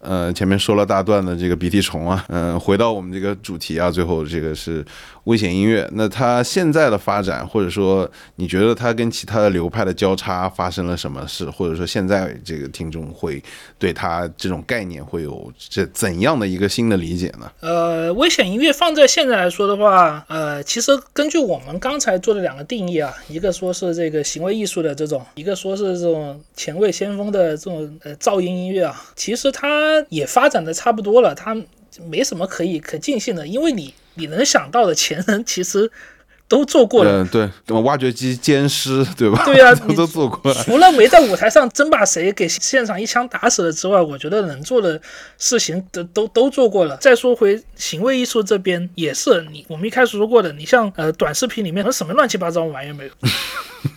[0.03, 4.85] 呃，前面说了大段的这个鼻涕虫啊，嗯， 回到我们这个主题啊，最后这个是
[5.23, 5.89] 危险音乐。
[5.93, 13.41] 那它现在的发展，或者说你觉得它跟其他的流派的交叉发生了什么事，或者说现在这个听众会
[13.79, 17.49] 对它这种概念会有这怎样的一个新的理解呢？
[17.61, 29.92] 呃，危险音乐放在现在来说的话，呃，其实根据我们刚才做的两个定义啊，一个说是这个行为艺术的这种，一个说是这种前卫先锋的这种呃噪音音乐啊，其实它。
[30.09, 31.55] 也发展的差不多了，他
[32.09, 35.91] 没什么可以可尽兴的，因为你你能想到的前人其实
[36.47, 37.23] 都做过了。
[37.23, 39.43] 嗯，对，什么挖掘机奸尸，对吧？
[39.45, 40.63] 对呀， 都做过了。
[40.63, 45.01] 除了没在舞台上真把谁给现场一枪打死了之外，我觉得能做的
[45.37, 46.97] 事情都都都做过了。
[46.97, 53.11] 再说回行为艺术这边，也是你我们一开始说过的，你像呃短视频里面什么乱七八糟玩意没有。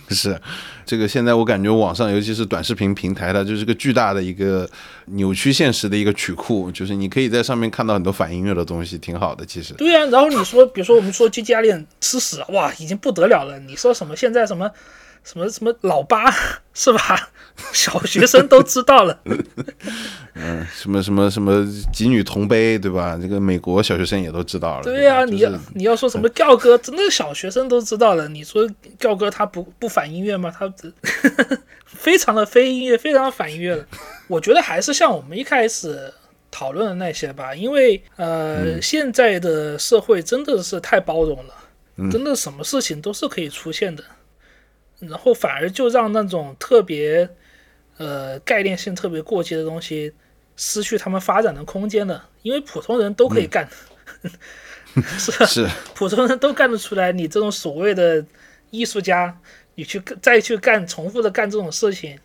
[0.15, 0.39] 是，
[0.85, 4.69] 这个现在我感觉网上，尤其是短视频平台，它就是个巨大的一个
[5.05, 9.45] 扭曲现实的一个曲库，就是你可以在上面看到很多反音乐的东西，挺好的。
[9.45, 13.59] 其实对啊，然后你说，比如说我们说 G G 阿链吃屎，哇，已经不得了了。
[13.59, 14.71] 你说什么现在什么？
[15.27, 16.33] 什么什么老八
[16.73, 17.29] 是吧？
[17.73, 19.19] 小学生都知道了。
[20.35, 23.19] 嗯，什么什么什么几女同悲，对吧？
[23.21, 24.83] 这个美国小学生也都知道了。
[24.83, 28.29] 对呀，你要你要说什么调哥，真的小学生都知道了。
[28.29, 28.65] 你说
[28.97, 30.53] 调哥他不不反音乐吗？
[30.57, 30.71] 他
[31.85, 33.85] 非常的非音乐，非常的反音乐了。
[34.27, 36.13] 我觉得还是像我们一开始
[36.49, 44.03] 讨论的那些吧，因为呃，现在的社会真的是太包容了，真的什么事情都是可以出现的。
[44.99, 47.29] 然后反而就让那种特别，
[47.97, 50.13] 呃，概念性特别过激的东西
[50.55, 53.69] 失去他们发展的空间了，因为普通人都可以干，
[55.19, 57.11] 是是， 普通人都干得出来。
[57.11, 58.25] 你这种所谓的
[58.71, 59.39] 艺术家，
[59.75, 62.17] 你去再去干重复的干这种事情，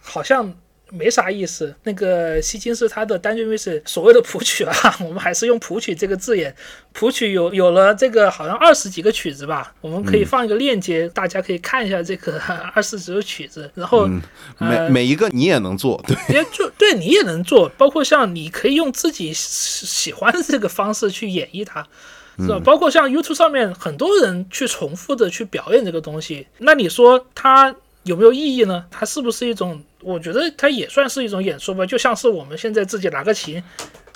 [0.00, 0.54] 好像。
[0.92, 1.74] 没啥意思。
[1.84, 6.54] 那个西金是他的单曲是所谓的谱曲啊， 我们还是用谱曲这个字眼。
[6.92, 12.38] 谱曲有有了这个好像二十几个曲子吧，我们可以放一个链接，大家可以看一下这个
[12.74, 13.70] 二十几个曲子。
[13.74, 14.08] 然后
[14.58, 21.86] 每每一个你也能做，对， 也就对你也能做，包括像你可以用自己喜欢的这个方式去演绎它，
[22.38, 22.60] 是吧？
[22.64, 28.84] 包括像 YouTube 上面很多人去重复的去表演这个东西，那你说它有没有意义呢？
[28.90, 29.82] 它是不是一种？
[30.02, 33.62] 我觉得它也算是一种演出吧，就像是我们现在自己拿个琴，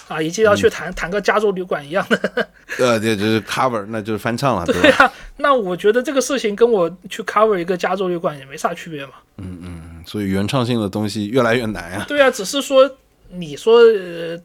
[0.09, 2.49] 啊，一定要去弹弹个加州旅馆一样的。
[2.81, 4.65] 呃，对，就是 cover，那就是翻唱了。
[4.65, 9.13] 对呀，那我觉得这个事情跟我去 cover 一个加州旅馆也没啥区别嘛。
[9.37, 12.07] 嗯嗯，所以原创性的东西越来越难啊。
[12.09, 12.91] 对啊，只是说
[13.29, 14.41] 你说呃，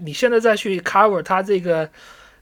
[0.00, 1.88] 你现在再去 cover 它这个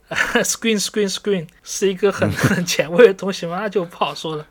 [0.09, 3.59] screen screen screen 是一个很很前卫的东西吗？
[3.61, 4.45] 那就不好说了。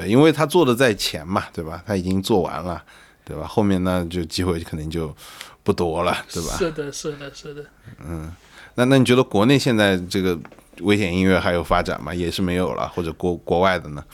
[0.00, 1.82] 对，因为他做的在前嘛，对吧？
[1.86, 2.82] 他已经做完了。
[3.24, 3.46] 对吧？
[3.46, 5.14] 后面呢，就机会肯定就
[5.62, 6.56] 不多了，对吧？
[6.58, 7.64] 是的，是的，是的。
[8.04, 8.34] 嗯，
[8.74, 10.36] 那那你觉得国内现在这个
[10.80, 12.12] 危险音乐还有发展吗？
[12.12, 14.04] 也是没有了，或者国国外的呢？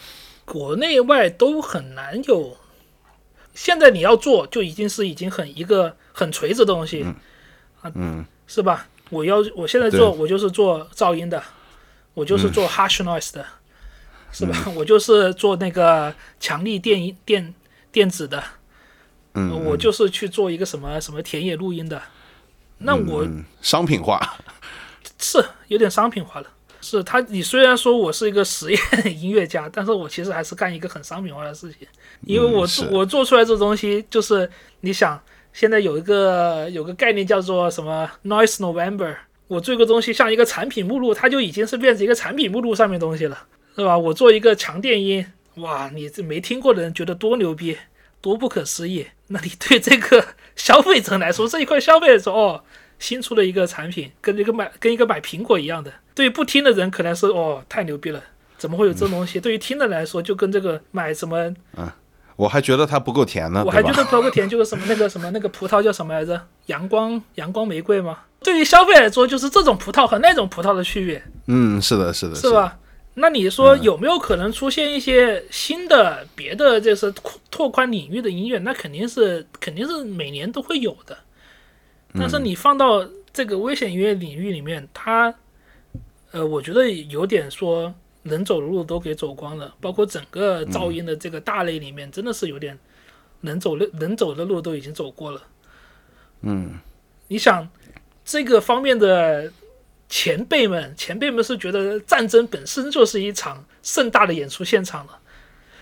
[0.44, 2.54] 国内外都很难有。
[3.54, 7.02] 现在你要做，就已经是已经很一个很锤子的东西，
[7.80, 8.86] 啊，嗯，是吧？
[9.08, 11.42] 我要我现在做，我就是做噪音的，
[12.12, 13.44] 我就是做 harsh noise 的，
[14.32, 14.56] 是吧？
[14.76, 17.54] 我就是做那个强力电音电
[17.90, 18.42] 电子的，
[19.34, 22.00] 嗯，我就是去做一个什么什么田野录音的。
[22.78, 23.26] 那我
[23.60, 24.38] 商品化
[25.18, 26.46] 是有点商品化了。
[26.80, 28.80] 是他，你虽然说我是一个实验
[29.20, 31.88] 音乐家，但是我其实还是干一个很商品化的事情，
[32.22, 34.50] 因为我我做出来这东西就是
[34.80, 35.20] 你想。
[35.50, 39.16] 现在有一个有个概念叫做什么 Noise November，
[39.48, 43.46] 我做一个东西像一个产品目录，它就已经是变成一个产品目录上面东西了，
[43.78, 43.96] 是吧？
[43.96, 45.24] 我做一个强电音，
[45.56, 47.76] 哇，你这没听过的人觉得多牛逼，
[48.20, 49.06] 多不可思议。
[49.28, 50.24] 那你对这个
[50.56, 52.64] 消费者来说，这一块消费者说哦，
[52.98, 55.92] 新出的一个产品，跟一个买跟一个买苹果一样的。
[56.14, 58.20] 对于不听的人，可能是哦，太牛逼了，
[58.56, 59.40] 怎么会有这东西？
[59.40, 61.94] 对于听的来说，就跟这个买什么啊。
[62.34, 66.40] 我还觉得它不够甜呢，我还觉得不够甜，就是什么那个什么那个葡萄叫什么来着？
[66.66, 68.18] 阳光阳光玫瑰吗？
[68.40, 71.22] 对于消费来说，就是这种葡萄和那种葡萄的区别。
[71.46, 72.76] 嗯，是的，是的，是吧？
[73.18, 77.12] 那你说有没有可能出现一些新的别的，就是
[77.50, 78.58] 拓宽领域的音乐？
[78.58, 81.16] 那肯定是肯定是每年都会有的。
[82.14, 85.34] 但是你放到这个危险音乐领域里面，它，
[86.30, 87.94] 呃，我觉得有点说。
[88.24, 92.78] 能走的路都给走光了，包括整个噪音的这个大类里面，真的是有点
[93.40, 95.40] 能走的能走的路都已经走过了。
[96.42, 96.78] 嗯，
[97.28, 97.66] 你想
[98.26, 99.50] 这个方面的
[100.08, 105.18] 前辈们，前辈们是觉得战争本身就是一场盛大的演出现场了。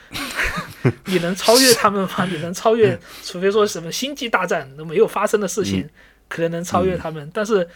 [1.07, 2.27] 你能超越他们吗？
[2.31, 2.99] 你能超越？
[3.25, 5.89] 除非说什么星际大战都没有发生的事情，
[6.29, 7.31] 可能能超越他们。
[7.35, 7.69] 但是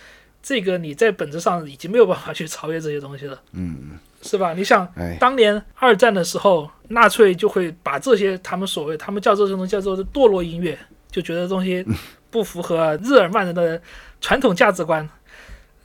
[0.43, 3.41] 这个你在本质上已经没有办法去超越这些东西了。
[3.53, 3.99] 嗯。
[4.23, 4.53] 是吧？
[4.53, 4.87] 你想，
[5.19, 10.79] 当年二战的时候，纳粹就会把这些他们所谓他们叫这种叫做堕落音乐，
[11.11, 11.83] 就觉得东西
[12.31, 13.81] 不符合日耳曼人的
[14.21, 15.09] 传统价值观。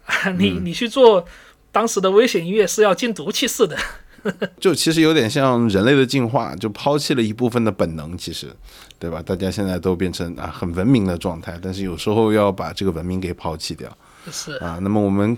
[0.38, 1.26] 你你去做
[1.72, 3.78] 当时的危险音乐是要进毒气室的。
[4.60, 8.52] 就其实有点像人类的进化，就抛弃了一部分的本能，其实，
[8.98, 9.22] 对吧？
[9.22, 13.96] 大家现在都变成啊很文明的状态，但是有时候要把这个文明给抛弃掉。
[14.32, 15.38] 是啊，那么我们。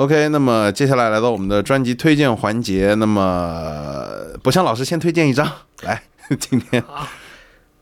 [0.00, 2.94] ？OK，那么接下来来到我们的专辑推荐环节。
[2.94, 4.02] 那么，
[4.42, 5.46] 博翔老师先推荐一张
[5.84, 6.02] 来。
[6.40, 6.82] 今天，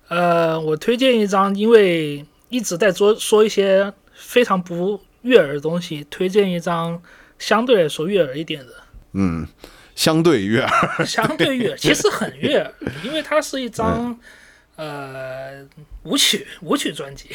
[0.09, 7.01] 呃，我推荐一张，因为一直在说说一些非常不悦耳的东西，推荐一张
[7.39, 8.73] 相对来说悦耳一点的。
[9.13, 9.47] 嗯，
[9.95, 10.71] 相对悦耳，
[11.07, 12.75] 相对悦耳，其实很悦耳，
[13.05, 14.19] 因为它是一张
[14.75, 15.65] 呃
[16.03, 17.29] 舞曲舞曲专辑。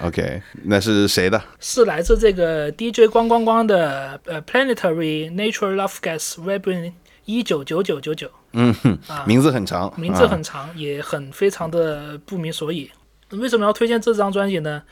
[0.00, 1.42] OK，那是谁的？
[1.60, 6.92] 是来自这个 DJ 光光光的呃 Planetary Nature Love Gas Webbing
[7.24, 8.30] 一九九九九九。
[8.52, 12.90] 嗯哼，名字很长，名字很长，也很非常的不明所以。
[13.30, 14.82] 为什么要推荐这张专辑呢？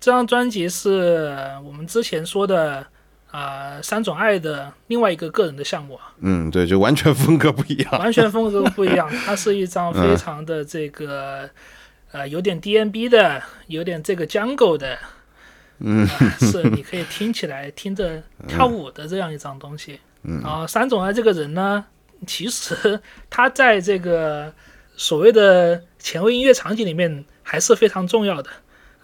[0.00, 2.84] 这张专辑是我们之前说的
[3.30, 6.12] 啊三种爱的另外一个个人的项目啊。
[6.20, 9.08] 嗯，对，就完全风格不一样，完全风格不一样。
[9.24, 11.48] 它是一张非常的这个。
[12.12, 14.98] 呃，有点 DNB 的，有点这个 Jungle 的，
[15.80, 16.06] 嗯，
[16.38, 20.00] 是你可以听起来听着跳舞的这样一张东西。
[20.22, 21.84] 嗯，然后，三种爱这个人呢，
[22.26, 24.52] 其实 他在这个
[24.96, 28.50] 所谓的前卫音乐场景里面还是非常重要的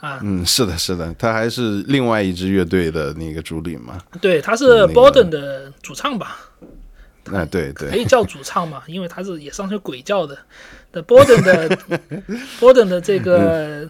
[0.00, 0.20] 啊。
[0.22, 4.00] 嗯，是的，是的，他还是另外一支乐队的那个主理嘛。
[4.20, 6.38] 对，他是 Borden 的主唱吧？
[7.32, 10.36] 哎，对对，可以叫主唱嘛， 因为他是也上去鬼叫的。
[10.90, 11.78] 的 Borden 的
[12.60, 13.88] Borden 的这个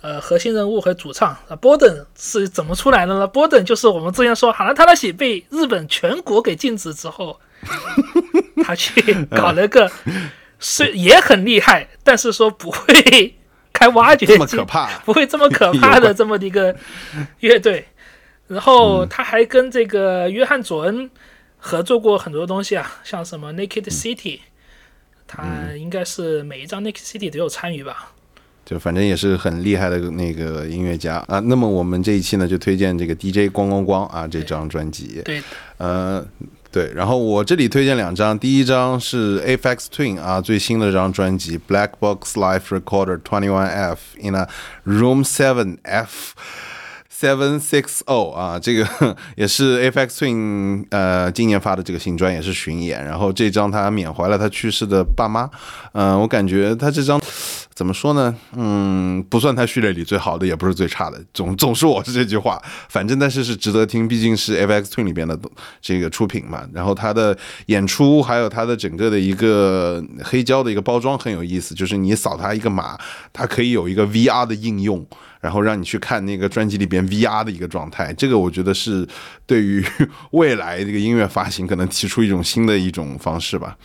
[0.00, 7.40] 呃核心人物和主唱啊，Borden 是怎么出来的呢？Borden 就是我们之前说好了，他那喜被日本全国给禁止之后，
[8.62, 9.90] 他去 搞了个
[10.60, 13.34] 是也很厉害，但是说不会
[13.72, 14.56] 开挖掘机，
[15.04, 16.76] 不会这么可怕的这么的一个
[17.40, 17.88] 乐队。
[18.46, 21.10] 然后他还跟这个约翰佐恩。
[21.66, 24.40] 合作过很多东西啊，像什么 Naked City，
[25.26, 25.42] 他
[25.78, 28.12] 应该是每一张 Naked City 都有参与吧？
[28.66, 31.38] 就反正也是很厉害的那个音乐家啊。
[31.40, 35.22] 那么我们这一期呢，就推荐这个 DJ 光光光啊这张专辑。
[35.24, 35.42] 对，
[35.78, 36.22] 呃，
[36.70, 36.92] 对。
[36.92, 44.46] 然后我这里推荐两张，第一张是 Apex Twin 啊最新的这张专辑 Black Box Live Recorder Twenty One F in a
[44.84, 46.34] Room Seven F。
[47.16, 48.84] Seven Six O 啊，这个
[49.36, 53.04] 也是 FX Twin 呃今年发的这个新专，也是巡演。
[53.04, 55.48] 然后这张他缅怀了他去世的爸妈，
[55.92, 57.20] 嗯，我感觉他这张
[57.72, 58.34] 怎么说呢？
[58.56, 62.60] 嗯，不算他序列里最好的，也不是最差的，总 总是我是这句话。
[62.88, 65.38] 反正但是是值得听，毕竟是 FX Twin 里边的
[65.80, 66.66] 这个出品嘛。
[66.72, 67.36] 然后他的
[67.66, 72.98] 演出还有他的整个的一个黑胶的一个包装很有意思，就是你扫他一个码，
[73.32, 75.06] 它可以有一个 VR 的应用。
[75.44, 79.06] 然后让你去看那个专辑里边 VR 的一个状态，这个我觉得是
[79.44, 79.84] 对于
[80.32, 83.76] 未来这个音乐发行可能提出一种新的一种方式吧。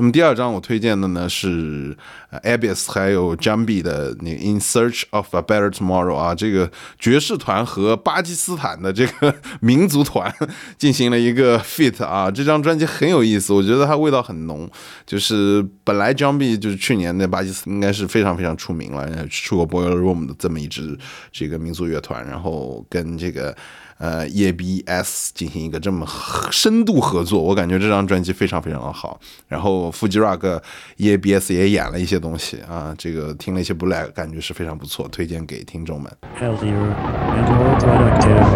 [0.00, 1.96] 那么第二张我推荐的呢是
[2.44, 6.70] Abyss 还有 Jambi 的那 In Search of a Better Tomorrow 啊，这个
[7.00, 10.32] 爵士团和巴基斯坦的这个民族团
[10.78, 14.70] 进行了一个 fit 啊，这张专辑很有意思，我觉得它味道很浓。
[15.04, 20.96] 就是本来 Jambi 就是去年的巴基斯坦应该是非常非常出名了，出过 Boiler Room 的这么一支
[21.32, 23.52] 这个民族乐团，然后跟这个。
[23.98, 26.06] 呃 EABS 进行一个这么
[26.50, 29.20] 深度合作，我感觉这张专辑非常非常的好。
[29.46, 30.60] 然后富吉 rock
[30.96, 36.10] EBS 也演了一些东西啊，这个听了一些 black，感觉是非常不错，推荐给听众们。
[36.40, 36.94] Healthier
[37.34, 38.46] and more productive,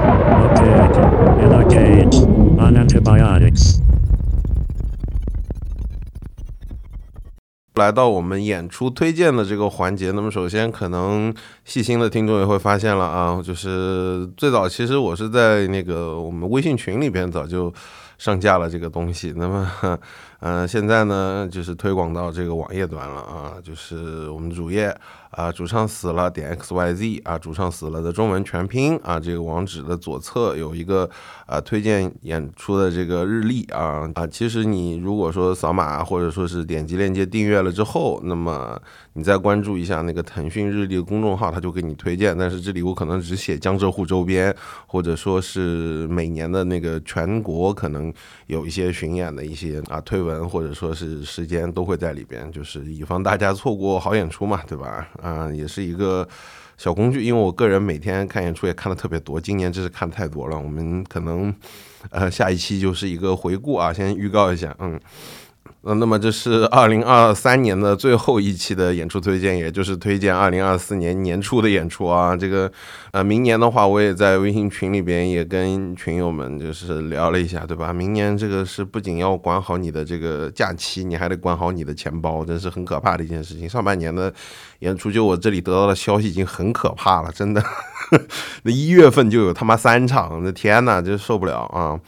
[0.41, 0.97] located
[1.39, 2.17] in a cage
[2.59, 3.81] on antibiotics.
[7.75, 11.35] 来到我们演出推荐的这个环节，那么首先可能
[11.65, 17.73] 细心的听众也会发现了啊，就是最早其实我是在那个我们微信群里边早就
[18.19, 19.99] 上架了这个东西，那么。
[20.41, 24.93] 嗯， 现在呢，就是推广到这个网页端了啊，就是我们主页
[25.33, 31.09] 啊，主唱死了点 x y z 啊，主唱死了的中文全拼啊，这个网址的左侧有一个
[31.47, 38.79] 啊推荐演出的这个日历啊啊，其实你如果说扫码或者说是点击链接订阅了之后，那么
[39.15, 44.55] 你再关注一下那个腾讯日历的公众号，他就给你推荐，但是这里我可能只写江浙沪周边，
[44.87, 48.13] 或者说是每年的那个全国可能
[48.49, 50.33] 有一些巡演的一些啊推文。
[50.53, 55.09] 或者说是时间都会在里边，就是以防大家错过好演出嘛，对吧？
[55.23, 56.29] 啊，也是一个
[56.77, 60.59] 小工具，因为我个人每天看演出也看的特别多，今年真是看太多了。
[60.59, 61.55] 我们可能
[62.11, 65.01] 呃下一期就是一个回顾啊，先预告一下，嗯。
[65.83, 72.37] 呃，那么这是二零二三年的最后一期的演出推荐，也就是推荐二零二四年年初的演出啊。
[72.37, 72.71] 这个，
[73.11, 77.93] 呃，明年的话，我也在微信群里边也跟群友们就是聊了一下，对吧？
[77.93, 83.69] 明年这个是不仅要管好你的这个假期，你还得管好你的钱包，真是很可怕的一件事情。
[83.69, 84.33] 上半年的
[84.81, 87.61] 演出，就我这里得到的消息已经很可怕了，真的，
[88.63, 91.99] 那一月份就有他妈三场，那天呐，真受不了啊。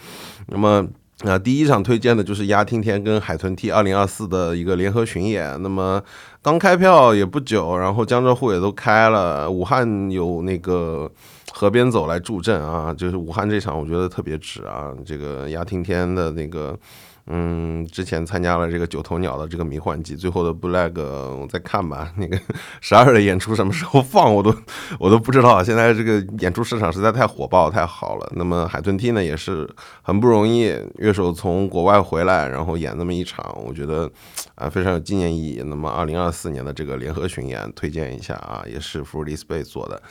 [0.46, 0.86] 那么。
[1.22, 5.60] 那第一场推荐的就是鸭听天跟海豚 T 二零二四的一个联合巡演。
[5.62, 6.02] 那么
[6.42, 11.10] 刚开票也不久，然后江浙沪也都开了，武汉有那个
[11.52, 16.78] 河边走来助阵啊，就是武汉这场我觉得特别值啊，这个鸭听天的那个。
[17.26, 22.12] 嗯，之前参加了这个九头鸟的这个迷幻季，最后的 Black 我再看吧。
[22.18, 22.38] 那个
[22.82, 24.54] 十二的演出什么时候放，我都
[25.00, 25.64] 我都不知道。
[25.64, 28.32] 现在这个演出市场实在太火爆太好了。
[28.36, 29.66] 那么海豚 T 呢也是
[30.02, 34.10] 很不容易，乐手从国外回来，然后演那么一场，我觉得
[34.56, 35.62] 啊非常有纪念意义。
[35.64, 40.02] 那么二零二四年的这个联合巡演推荐一下啊，也是 Fruity Space 做的。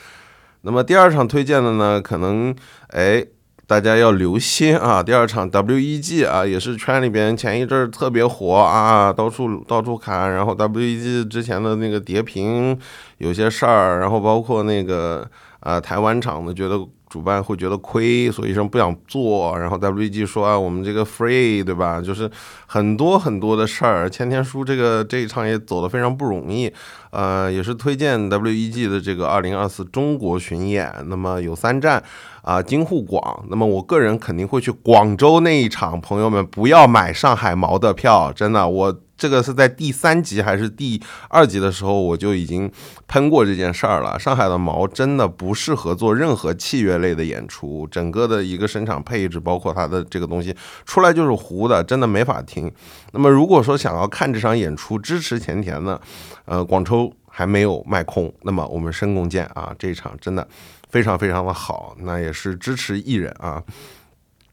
[0.62, 2.52] 那么第二场推荐的呢，可能
[2.88, 3.24] 哎。
[3.66, 5.02] 大家要留心啊！
[5.04, 10.32] 第二场 WEG 啊，也是圈里边前一阵儿特别火啊，到处到处看。
[10.32, 12.78] 然后 WEG 之前的那个叠屏
[13.18, 15.28] 有些事儿，然后包括那个
[15.60, 16.78] 啊台湾场的觉得。
[17.06, 19.56] 主办会觉得亏，所以说不想做。
[19.56, 22.00] 然后 WEG 说啊，我们这个 free 对吧？
[22.00, 22.28] 就是
[22.66, 24.10] 很多很多的事儿。
[24.10, 26.72] 千天书这个这一场也走得非常不容易，
[27.14, 30.92] 呃，也是推荐 WEG 的这个二零二四中国巡演。
[31.06, 32.02] 那么有三站
[32.42, 33.44] 啊，京沪广。
[33.48, 39.00] 那么我个人肯定会去广州那一场，朋友们不要买上海毛的票，真的我。
[39.16, 42.70] 这个是在第三集还是第二集的时候，我就已经
[43.06, 44.18] 喷过这件事儿了。
[44.18, 50.54] 上海的毛真的不适合做任何器乐类的演出，整个的一个声场配置，包括它的这个东西
[50.84, 52.70] 出来就是糊的，真的没法听。
[53.12, 56.00] 那么如果说想要看这场演出，支持甜甜呢，
[56.46, 60.46] 呃，广州还没有卖空，那么我们申公见啊，这一场真的
[60.90, 63.62] 非常非常的好，那也是支持艺人啊。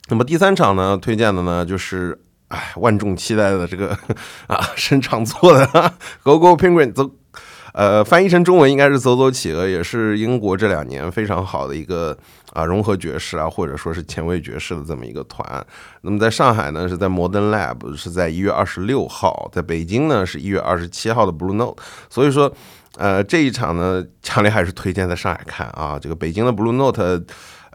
[0.10, 2.20] 那么第三场呢，推荐的呢就是。
[2.52, 3.98] 哎，万众期待的这个
[4.48, 5.66] 啊，声场做的
[6.22, 7.10] Go Go Penguin 走
[7.74, 12.18] 呃，翻译成中文应该是走走企鹅，也是英国这两年非常好的一个
[12.52, 15.66] 啊融合爵士啊或者说是前卫爵士的这么一个团。
[16.02, 21.82] 那么在上海呢是在 Modern Lab 是在一月二十六号，在北京呢是一月二十七号的 Blue Note。
[22.10, 22.54] 所以说，
[22.98, 25.98] 呃，这一场呢，强烈还是推荐在上海看啊。
[25.98, 27.24] 这个北京的 Blue Note。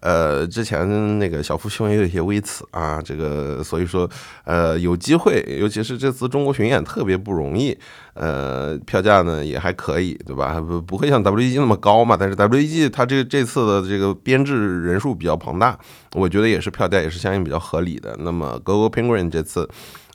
[0.02, 4.08] 呃，之前那个小夫兄也有一些微词啊，这个所以说，
[4.44, 7.76] 呃，有机会，尤其是这次中国巡演特别不容易，
[8.14, 10.60] 呃，票价呢也还可以，对吧？
[10.60, 15.78] 不不会像 WEG 那么高嘛，但是 WEG 它这这次的这个编制人数比较庞大，
[16.14, 18.14] 我觉得也是票价也是相应比较合理的。
[18.20, 19.68] 那么 GoGo Penguin 这次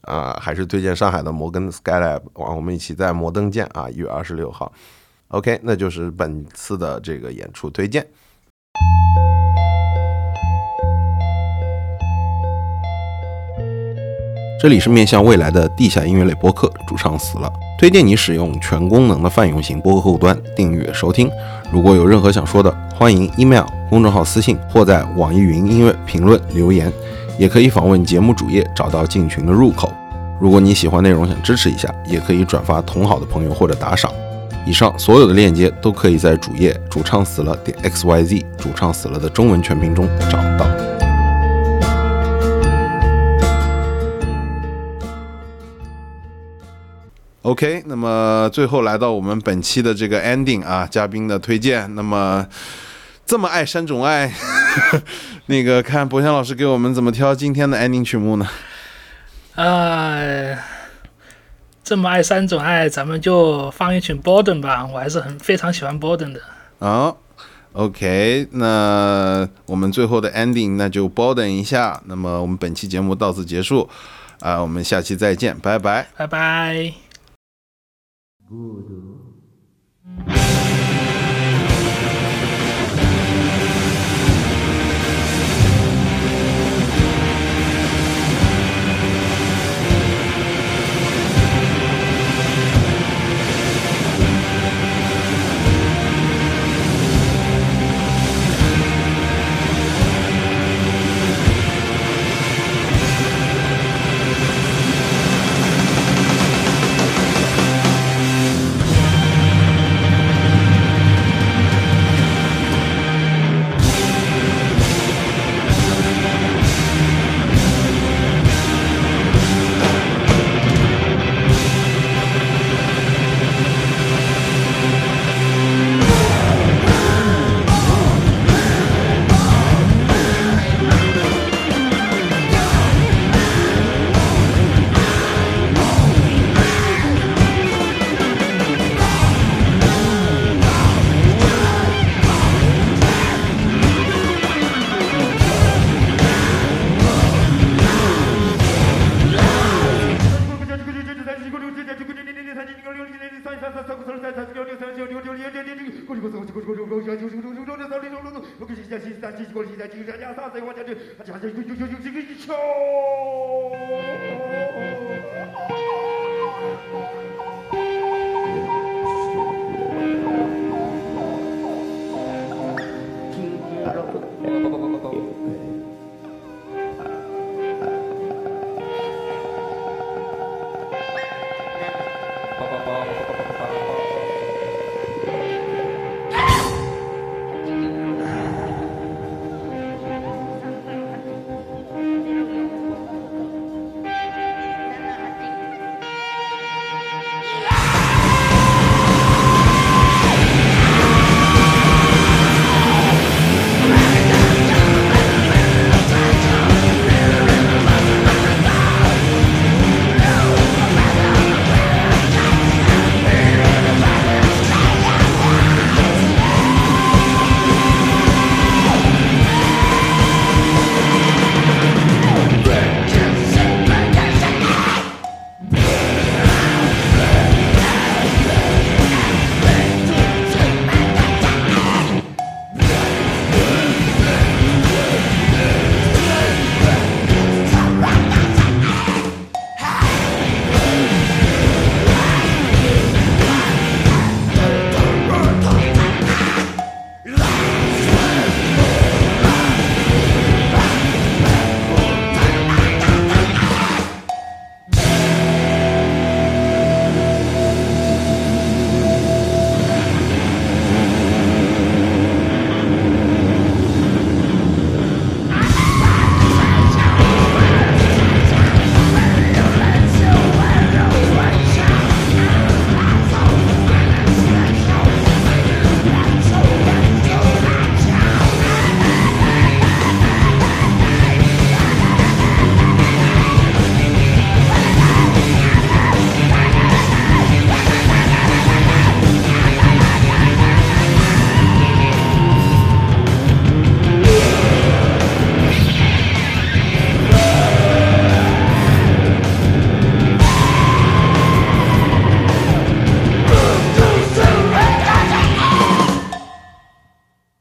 [0.03, 4.71] 啊，还是推荐上海的摩根 Skylab，啊，我们一起在摩登见啊，一月二十六号
[5.29, 8.07] ，OK，那就是本次的这个演出推荐。
[14.61, 21.27] 这里是面向未来的地下音乐类播客，主唱死了，推荐你使用全功能的泛用型播客客户端订阅收听。
[21.71, 26.93] 如果有任何想说的，欢迎 email 公众号私信或在网易云音乐评论留言，
[27.39, 29.91] 也可以访问节目主页找到进群的入口。
[30.39, 34.11] 如果你喜欢内容想支持一下，也可以转发同好的朋友或者打赏。
[34.67, 40.90] 以上所有的链接都可以在主页主唱死了点 xyz 主唱死了的中文全拼中找到。
[47.43, 51.93] OK，那么最后来到我们本期的这个 ending 啊，嘉宾的推荐。
[51.95, 52.45] 那么
[53.25, 54.31] 这么爱山种爱，
[55.47, 58.47] 那个看博翔老师给我们怎么挑今天的 ending 曲目呢？
[59.55, 60.55] 呃，
[61.83, 66.39] 这么爱山种爱，咱们就放一曲 Borden 吧，我还是很非常喜欢 Borden 的。
[66.79, 67.17] 好
[67.73, 71.99] ，OK，那我们最后的 ending 那就 Borden 一下。
[72.05, 73.89] 那么我们本期节目到此结束
[74.41, 77.10] 啊，我们下期再见，拜拜，拜拜。
[78.51, 79.30] 孤独。